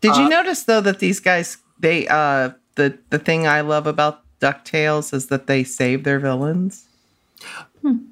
[0.00, 3.86] Did uh, you notice though that these guys they uh the the thing I love
[3.86, 6.86] about DuckTales is that they save their villains.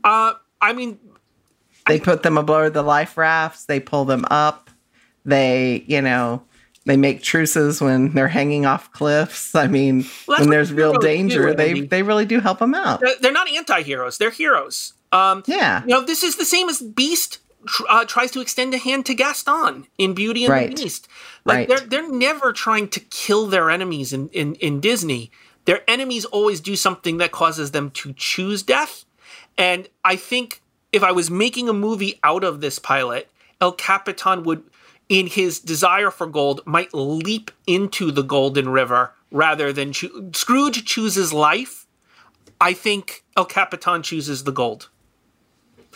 [0.05, 0.99] Uh, I mean,
[1.87, 4.70] They put them aboard the life rafts, they pull them up,
[5.24, 6.43] they, you know,
[6.87, 9.55] they make truces when they're hanging off cliffs.
[9.55, 11.87] I mean, Well, when there's real heroes do, danger, they Andy.
[11.87, 13.01] they really do help them out.
[13.01, 14.95] they're- they're not anti-heroes; they're heroes.
[15.12, 15.83] Um, Yeah.
[15.83, 17.39] You know, this is the same as Beast
[17.91, 20.74] uh, tries to extend a hand to Gaston in Beauty and Right.
[20.74, 21.07] the Beast.
[21.45, 21.68] Like Right.
[21.68, 25.31] they're they're never trying to kill their enemies in, in, in Disney.
[25.71, 29.05] Their enemies always do something that causes them to choose death.
[29.57, 34.43] And I think if I was making a movie out of this pilot, El Capitan
[34.43, 34.64] would,
[35.09, 40.85] in his desire for gold, might leap into the Golden River rather than choo- Scrooge
[40.85, 41.87] chooses life.
[42.61, 44.89] I think El Capitan chooses the gold.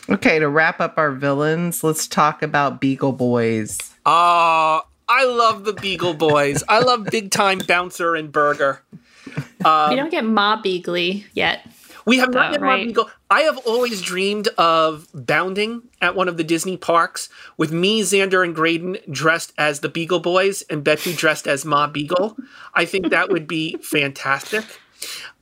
[0.08, 3.76] Okay, to wrap up our villains, let's talk about Beagle Boys.
[4.06, 6.62] Oh, I love the Beagle Boys.
[6.68, 8.80] I love Big Time Bouncer and Burger.
[9.26, 11.66] We don't get Ma Beagley yet.
[12.06, 12.68] We have not Oh, yet right.
[12.68, 12.86] right.
[12.88, 13.10] Beagle.
[13.30, 18.44] I have always dreamed of bounding at one of the Disney parks with me, Xander,
[18.44, 22.36] and Graydon dressed as the Beagle Boys and Betsy dressed as Ma Beagle.
[22.74, 24.64] I think that would be fantastic.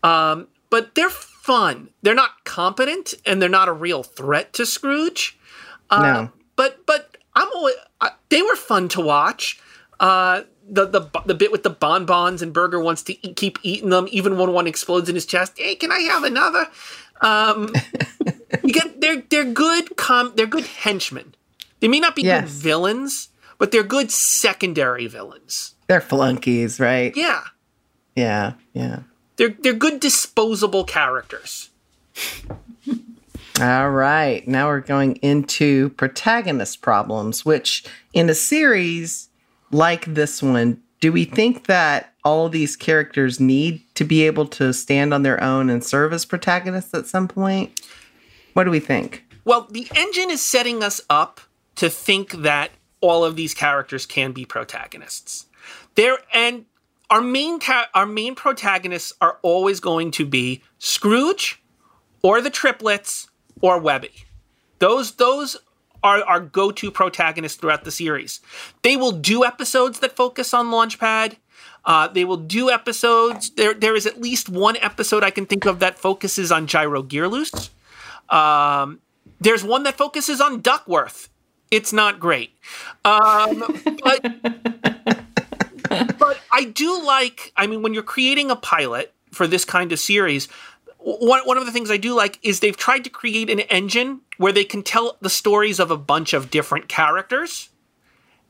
[0.04, 1.88] Um, but they're fun.
[2.02, 5.36] They're not competent and they're not a real threat to Scrooge.
[5.90, 6.32] Uh, No.
[6.54, 9.58] But but I'm always, uh, they were fun to watch.
[9.98, 13.90] Uh, the the the bit with the bonbons and Burger wants to eat, keep eating
[13.90, 15.52] them even when one explodes in his chest.
[15.56, 16.66] Hey, can I have another?
[17.20, 17.72] Um,
[18.64, 21.34] you get they're they're good com they're good henchmen.
[21.80, 22.42] They may not be Yes.
[22.44, 25.74] good villains, but they're good secondary villains.
[25.88, 27.14] They're flunkies, right?
[27.16, 27.42] Yeah,
[28.16, 29.00] Yeah, yeah.
[29.36, 31.70] they're they're good disposable characters.
[33.60, 34.46] All right.
[34.48, 37.84] Now we're going into protagonist problems, which
[38.14, 39.28] in a series
[39.72, 44.72] like this one, do we think that all these characters need to be able to
[44.72, 47.80] stand on their own and serve as protagonists at some point?
[48.52, 49.24] What do we think?
[49.44, 51.40] Well, the engine is setting us up
[51.76, 52.70] to think that
[53.00, 55.46] all of these characters can be protagonists.
[55.96, 56.66] There and
[57.10, 61.60] our main ca- our main protagonists are always going to be Scrooge
[62.22, 63.28] or the triplets
[63.60, 64.12] or Webby.
[64.78, 65.56] Those those
[66.02, 68.40] are our go-to protagonists throughout the series.
[68.82, 71.36] They will do episodes that focus on Launchpad.
[71.84, 73.50] Uh, they will do episodes.
[73.50, 77.02] There, there is at least one episode I can think of that focuses on Gyro
[77.02, 77.70] Gearloose.
[78.28, 79.00] Um,
[79.40, 81.28] there's one that focuses on Duckworth.
[81.70, 82.52] It's not great.
[83.04, 83.64] Um,
[84.04, 84.22] but,
[86.18, 89.98] but I do like, I mean, when you're creating a pilot for this kind of
[89.98, 90.48] series,
[91.04, 94.20] one, one of the things I do like is they've tried to create an engine
[94.36, 97.68] where they can tell the stories of a bunch of different characters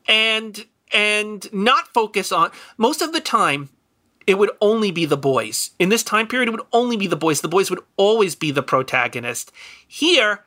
[0.07, 3.69] and and not focus on most of the time
[4.25, 5.71] it would only be the boys.
[5.79, 7.41] In this time period, it would only be the boys.
[7.41, 9.51] The boys would always be the protagonist.
[9.85, 10.45] Here,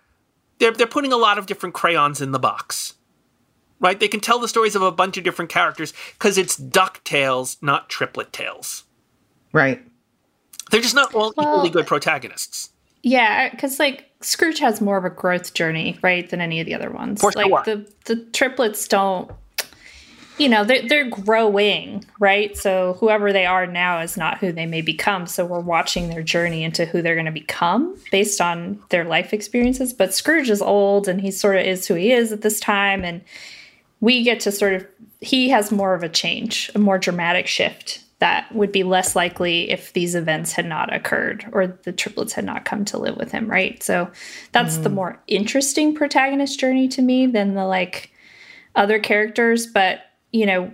[0.59, 2.94] they're, they're putting a lot of different crayons in the box.
[3.78, 4.00] Right?
[4.00, 7.59] They can tell the stories of a bunch of different characters because it's Duck Tales,
[7.61, 8.84] not Triplet Tales.
[9.52, 9.84] Right.
[10.70, 12.70] They're just not all Well- equally good protagonists.
[13.02, 16.74] Yeah, because like Scrooge has more of a growth journey, right, than any of the
[16.74, 17.22] other ones.
[17.22, 19.30] Like the the triplets don't,
[20.38, 22.56] you know, they're they're growing, right?
[22.56, 25.28] So whoever they are now is not who they may become.
[25.28, 29.32] So we're watching their journey into who they're going to become based on their life
[29.32, 29.92] experiences.
[29.92, 33.04] But Scrooge is old, and he sort of is who he is at this time,
[33.04, 33.20] and
[34.00, 34.86] we get to sort of
[35.20, 39.70] he has more of a change, a more dramatic shift that would be less likely
[39.70, 43.30] if these events had not occurred or the triplets had not come to live with
[43.30, 43.82] him, right?
[43.82, 44.10] So
[44.52, 44.94] that's the mm-hmm.
[44.94, 48.10] more interesting protagonist journey to me than the like
[48.74, 50.00] other characters, but
[50.32, 50.72] you know,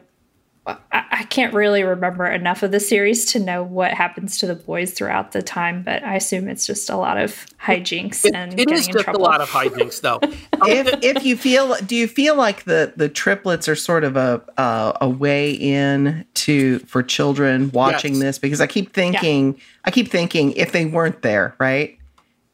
[0.64, 4.54] I, I can't really remember enough of the series to know what happens to the
[4.54, 8.52] boys throughout the time, but I assume it's just a lot of hijinks It, and
[8.52, 9.20] it getting is in just trouble.
[9.20, 10.20] a lot of hijinks, though.
[10.68, 14.40] if if you feel do you feel like the the triplets are sort of a
[14.56, 18.22] uh, a way in to for children watching Yes.
[18.22, 21.98] this because I keep thinking I keep thinking if they weren't there right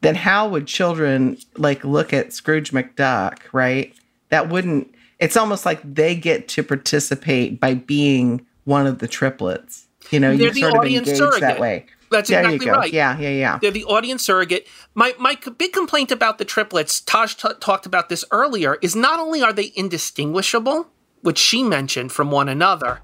[0.01, 3.93] then how would children like look at Scrooge McDuck right
[4.29, 9.87] that wouldn't it's almost like they get to participate by being one of the triplets
[10.11, 11.41] you know you the sort of audience engage surrogate.
[11.41, 12.93] that way That's there exactly right.
[12.93, 14.67] yeah yeah yeah They're the audience surrogate.
[14.95, 19.19] My my big complaint about the triplets, Taj t- talked about this earlier, is not
[19.19, 20.87] only are they indistinguishable,
[21.21, 23.01] which she mentioned from one another,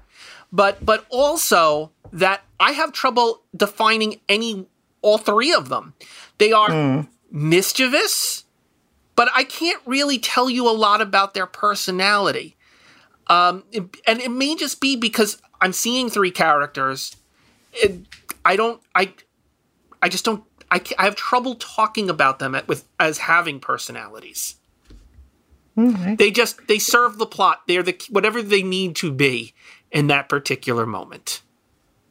[0.52, 4.66] but but also that I have trouble defining any
[5.02, 5.94] all three of them.
[6.38, 7.08] They are mm.
[7.30, 8.44] mischievous,
[9.16, 12.56] but I can't really tell you a lot about their personality.
[13.26, 17.16] Um, it- and it may just be because I'm seeing three characters.
[17.72, 18.06] It,
[18.44, 18.80] I don't.
[18.94, 19.12] I
[20.00, 20.44] I just don't.
[20.70, 24.56] I, I have trouble talking about them at, with as having personalities.
[26.16, 27.62] They just they serve the plot.
[27.68, 29.52] They're the whatever they need to be
[29.90, 31.42] in that particular moment.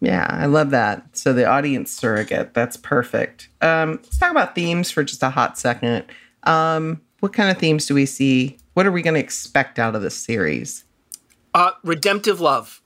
[0.01, 1.17] Yeah, I love that.
[1.17, 3.49] So the audience surrogate, that's perfect.
[3.61, 6.05] Um, let's talk about themes for just a hot second.
[6.45, 8.57] Um, what kind of themes do we see?
[8.73, 10.83] What are we going to expect out of this series?
[11.53, 12.81] Uh, redemptive love.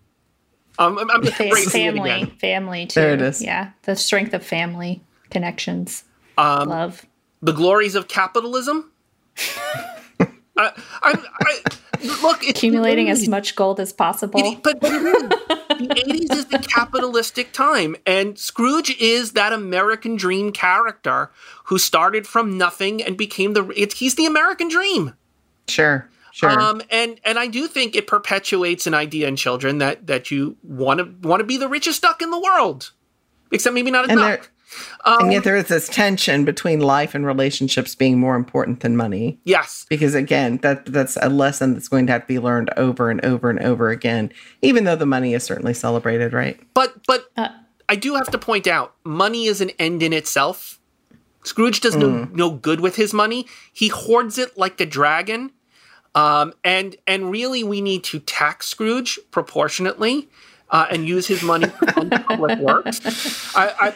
[0.77, 2.99] Um, I'm, I'm Fa- family, family too.
[3.01, 3.41] There it is.
[3.41, 6.03] Yeah, the strength of family connections,
[6.37, 7.05] Um, love.
[7.41, 8.91] The glories of capitalism.
[10.59, 14.39] I, I, I, look, it's Accumulating the as much gold as possible.
[14.43, 15.21] It- but, but it is.
[15.23, 21.31] the 80s is the capitalistic time, and Scrooge is that American dream character
[21.65, 23.69] who started from nothing and became the.
[23.75, 25.13] It, he's the American dream.
[25.67, 26.49] Sure, sure.
[26.59, 30.57] Um, and and I do think it perpetuates an idea in children that that you
[30.63, 32.91] want to want to be the richest duck in the world,
[33.51, 34.51] except maybe not a And there- duck.
[35.05, 38.95] Um, and yet there is this tension between life and relationships being more important than
[38.95, 39.39] money.
[39.43, 43.09] Yes, Because again, that that's a lesson that's going to have to be learned over
[43.09, 46.59] and over and over again, even though the money is certainly celebrated, right?
[46.73, 47.49] but but Uh.
[47.91, 50.79] I do have to point out, money is an end in itself.
[51.43, 53.47] Scrooge does no, no good with his money.
[53.73, 55.51] He hoards it like a dragon.
[56.13, 60.29] Um, and and really, we need to tax Scrooge proportionately
[60.71, 63.01] uh, and use his money to fund public works.
[63.55, 63.93] I I, I,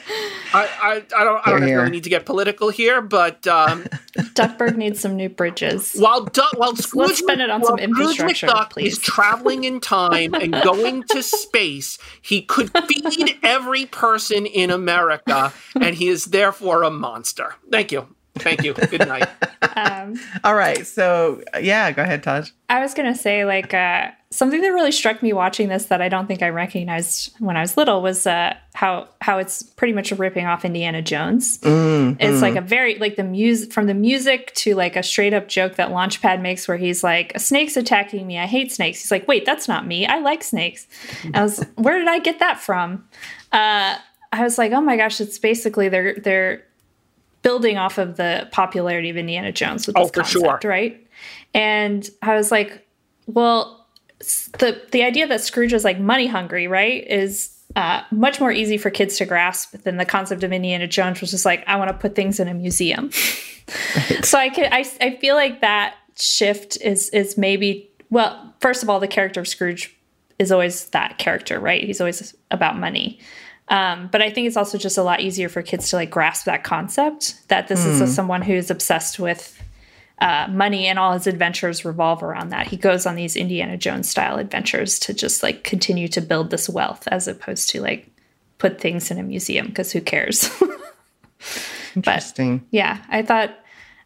[0.53, 1.89] I, I don't I don't necessarily here.
[1.89, 3.86] need to get political here, but um,
[4.34, 5.93] Duckburg needs some new bridges.
[5.97, 8.93] while Du- while Scrooge, spend it on while some Scrooge infrastructure, McDuck please.
[8.93, 15.54] is traveling in time and going to space, he could feed every person in America,
[15.79, 17.55] and he is therefore a monster.
[17.71, 18.08] Thank you.
[18.36, 18.74] Thank you.
[18.74, 19.29] Good night.
[19.75, 20.87] Um, All right.
[20.87, 22.50] So yeah, go ahead, Taj.
[22.67, 26.10] I was gonna say like uh, something that really struck me watching this that I
[26.10, 30.12] don't think I recognized when I was little was uh, how how it's pretty much
[30.12, 31.60] ripping off Indiana Jones.
[31.64, 35.47] It's like a very like the music from the music to like a straight up
[35.47, 38.39] joke that Launchpad makes where he's like a snake's attacking me.
[38.39, 39.01] I hate snakes.
[39.01, 40.05] He's like, wait, that's not me.
[40.08, 40.88] I like snakes.
[41.34, 43.08] I was where did I get that from?
[43.51, 43.97] Uh,
[44.32, 46.64] I was like, oh my gosh, it's basically they're they're
[47.43, 50.42] building off of the popularity of Indiana Jones with Oh, this sure.
[50.42, 51.05] concept, right?
[51.54, 52.88] And I was like,
[53.28, 53.83] well,
[54.59, 58.78] the the idea that Scrooge is like money hungry, right, is uh, much more easy
[58.78, 61.89] for kids to grasp than the concept of Indiana Jones, which is like I want
[61.89, 63.12] to put things in a museum.
[64.24, 68.89] so I can I I feel like that shift is is maybe well, first of
[68.89, 69.95] all, the character of Scrooge
[70.37, 71.83] is always that character, right?
[71.83, 73.20] He's always about money.
[73.70, 76.45] Um, but I think it's also just a lot easier for kids to like grasp
[76.45, 79.62] that concept that this is a, someone who's obsessed with
[80.24, 82.67] uh, money and all his adventures revolve around that.
[82.67, 86.70] He goes on these Indiana Jones style adventures to just like continue to build this
[86.70, 88.08] wealth as opposed to like
[88.58, 90.50] put things in a museum because who cares?
[91.95, 92.66] Interesting.
[92.71, 93.50] yeah, I thought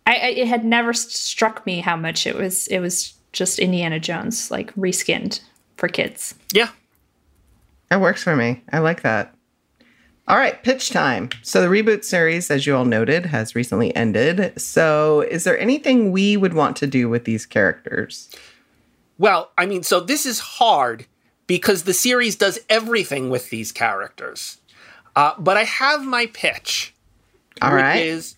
[0.07, 3.99] I, I it had never struck me how much it was it was just Indiana
[3.99, 5.39] Jones like reskinned
[5.75, 6.33] for kids.
[6.51, 6.69] Yeah.
[7.89, 8.63] That works for me.
[8.71, 9.33] I like that.
[10.27, 11.29] All right, pitch time.
[11.41, 14.59] So the reboot series, as you all noted, has recently ended.
[14.59, 18.29] So is there anything we would want to do with these characters?
[19.17, 21.05] Well, I mean, so this is hard
[21.47, 24.57] because the series does everything with these characters.
[25.15, 26.93] Uh, but I have my pitch.
[27.61, 28.05] All which right.
[28.05, 28.35] Is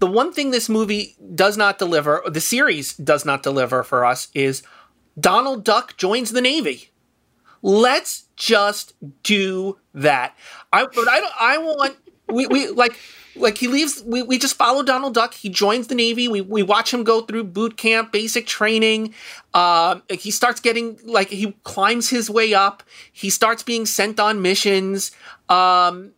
[0.00, 4.04] the one thing this movie does not deliver, or the series does not deliver for
[4.04, 4.62] us, is
[5.18, 6.89] Donald Duck joins the Navy.
[7.62, 10.36] Let's just do that.
[10.72, 11.96] I but I don't I want
[12.28, 12.98] we, we like
[13.36, 15.34] like he leaves we, we just follow Donald Duck.
[15.34, 16.28] He joins the Navy.
[16.28, 19.14] We we watch him go through boot camp, basic training.
[19.54, 22.82] Um he starts getting like he climbs his way up.
[23.12, 25.12] He starts being sent on missions.
[25.48, 26.12] Um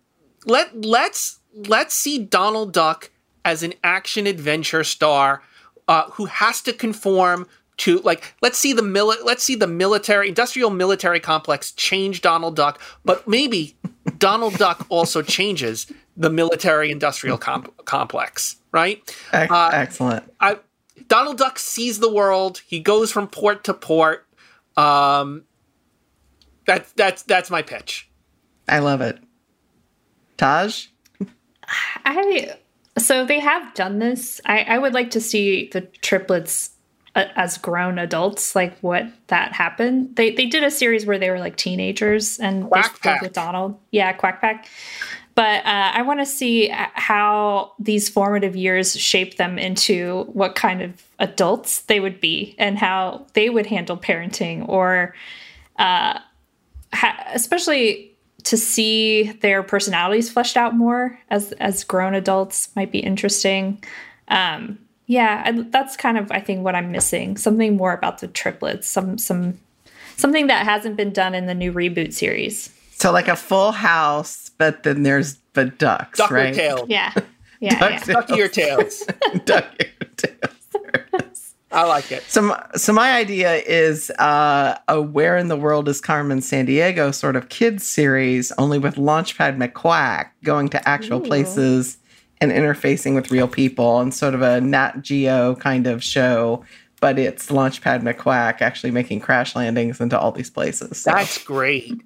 [0.47, 3.11] let let's let's see Donald Duck
[3.45, 5.43] as an action adventure star
[5.89, 7.47] uh, who has to conform
[7.83, 12.55] to like let's see the mili- let's see the military industrial military complex change Donald
[12.55, 13.77] Duck, but maybe
[14.19, 18.99] Donald Duck also changes the military industrial com- complex, right?
[19.33, 20.33] Ec- Uh, Excellent.
[20.41, 20.59] I
[21.09, 22.63] Donald Duck sees the world.
[22.67, 24.27] He goes from port to port.
[24.77, 25.43] Um,
[26.67, 28.09] that's that's that's my pitch.
[28.69, 29.19] I love it.
[30.37, 30.87] Taj?
[32.05, 32.55] I
[32.99, 34.41] so they have done this.
[34.47, 36.72] I, I would like to see the triplets
[37.15, 40.17] as grown adults, like what that happened.
[40.17, 43.79] They they did a series where they were like teenagers and Quack with Donald.
[43.91, 44.69] Yeah, Quack Pack.
[45.35, 50.83] But uh, I want to see how these formative years shape them into what kind
[50.83, 55.15] of adults they would be and how they would handle parenting or
[55.79, 56.19] uh,
[56.93, 58.15] ha- especially
[58.45, 63.83] to see their personalities fleshed out more as as grown adults might be interesting.
[64.29, 64.79] Um,
[65.13, 67.37] yeah, I, that's kind of I think what I'm missing.
[67.37, 68.89] Something more about the triplets.
[68.89, 69.59] Some some
[70.17, 72.71] something that hasn't been done in the new reboot series.
[72.93, 76.55] So like a full house, but then there's but ducks, Duck right?
[76.55, 76.87] tail.
[76.89, 77.13] Yeah,
[77.61, 78.15] yeah, Ducks yeah.
[78.15, 79.05] Duck your tails.
[79.45, 81.55] Duck your tails.
[81.71, 82.23] I like it.
[82.25, 87.15] So, my- so my idea is uh, a "Where in the World is Carmen Sandiego"
[87.15, 91.27] sort of kids series, only with Launchpad McQuack going to actual Ooh.
[91.27, 91.97] places
[92.43, 96.65] and interfacing with real people, and sort of a Nat Geo kind of show.
[97.01, 100.99] But it's Launchpad McQuack actually making crash landings into all these places.
[100.99, 102.01] So- That's great.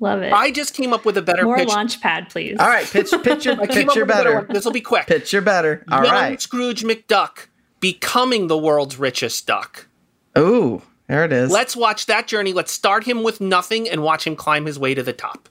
[0.00, 0.32] Love it.
[0.32, 1.68] I just came up with a better More pitch.
[1.68, 2.56] launchpad, please.
[2.58, 4.52] all right, pitch, pitch your, I pitch your better better.
[4.52, 5.06] This will be quick.
[5.06, 5.84] pitch your better.
[5.90, 6.40] All Young right.
[6.40, 7.48] Scrooge McDuck
[7.80, 9.86] becoming the world's richest duck.
[10.38, 11.50] Ooh, there it is.
[11.50, 12.52] Let's watch that journey.
[12.54, 15.48] Let's start him with nothing and watch him climb his way to the top.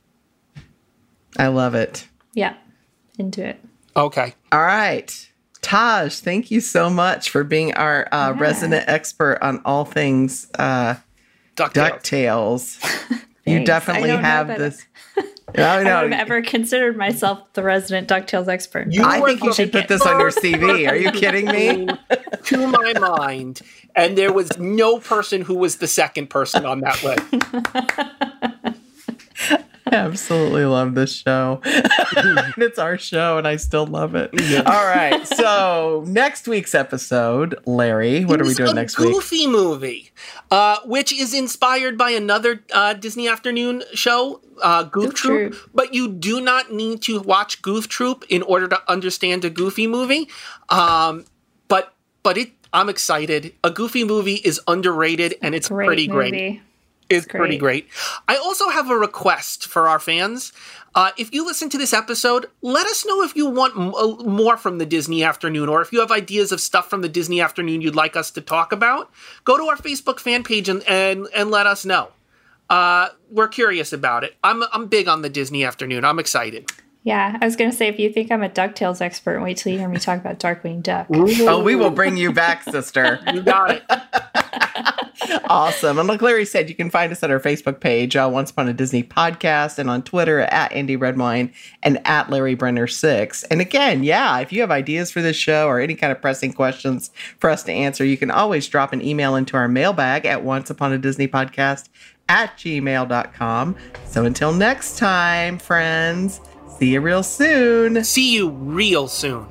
[1.38, 2.08] I love it.
[2.34, 2.56] Yeah,
[3.20, 3.60] into it.
[3.98, 4.34] Okay.
[4.52, 5.30] All right.
[5.62, 8.40] Taj, thank you so much for being our uh, Yeah.
[8.40, 10.96] resident expert on all things uh,
[11.56, 12.02] DuckTales.
[12.02, 12.84] DuckTales.
[13.46, 13.68] you Thanks.
[13.68, 14.86] definitely I don't know have that- this.
[15.56, 16.02] No, I no.
[16.02, 18.92] would have ever considered myself the resident Ducktales expert.
[18.92, 20.90] You I think you should put this on your CV.
[20.90, 21.88] Are you kidding me?
[22.46, 23.62] to my mind,
[23.96, 27.24] and there was no person who was the second person on that list.
[29.92, 31.62] I absolutely love this show.
[32.58, 34.32] It's our show, and I still love it.
[34.66, 35.28] All right.
[35.28, 39.14] So, next week's episode, Larry, what are we doing next week?
[39.14, 40.12] Goofy movie,
[40.52, 45.54] uh, which is inspired by another uh, Disney Afternoon show, uh, Goof, Goof Troop.
[45.54, 45.70] Troop.
[45.74, 49.86] But you do not need to watch Goof Troop in order to understand a Goofy
[49.86, 50.30] movie.
[50.70, 51.26] Um,
[51.68, 51.94] but
[52.24, 53.54] but it, I'm excited.
[53.64, 56.62] A Goofy movie is underrated, and it's Great pretty great.
[57.10, 57.90] Is pretty great.
[57.90, 57.90] great.
[58.28, 60.54] I also have a request for our fans.
[60.96, 64.24] Uh, if you listen to this episode, let us know if you want m- uh,
[64.24, 67.42] more from the Disney Afternoon, or if you have ideas of stuff from the Disney
[67.42, 69.12] Afternoon you'd like us to talk about.
[69.44, 72.10] Go to our Facebook fan page and and, and let us know.
[72.70, 74.36] Uh, we're curious about it.
[74.44, 76.06] I'm I'm big on the Disney Afternoon.
[76.06, 76.72] I'm excited.
[77.06, 79.78] Yeah, I was gonna say if you think I'm a Ducktales expert, wait till you
[79.78, 81.06] hear me talk about Darkwing Duck.
[81.48, 83.20] Oh, we will bring you back, sister.
[83.34, 83.84] You got it.
[85.48, 86.00] awesome.
[86.00, 88.68] And like Larry said, you can find us at our Facebook page, uh, Once Upon
[88.68, 91.54] a Disney Podcast, and on Twitter at Andy Redwine
[91.84, 93.46] and at Larry Brenner6.
[93.52, 96.54] And again, yeah, if you have ideas for this show or any kind of pressing
[96.54, 100.44] questions for us to answer, you can always drop an email into our mailbag at
[100.44, 101.90] Once Upon a Disney Podcast
[102.30, 103.76] at gmail.com.
[104.08, 106.42] So until next time, friends,
[106.80, 108.04] See you real soon.
[108.04, 109.48] See you real soon.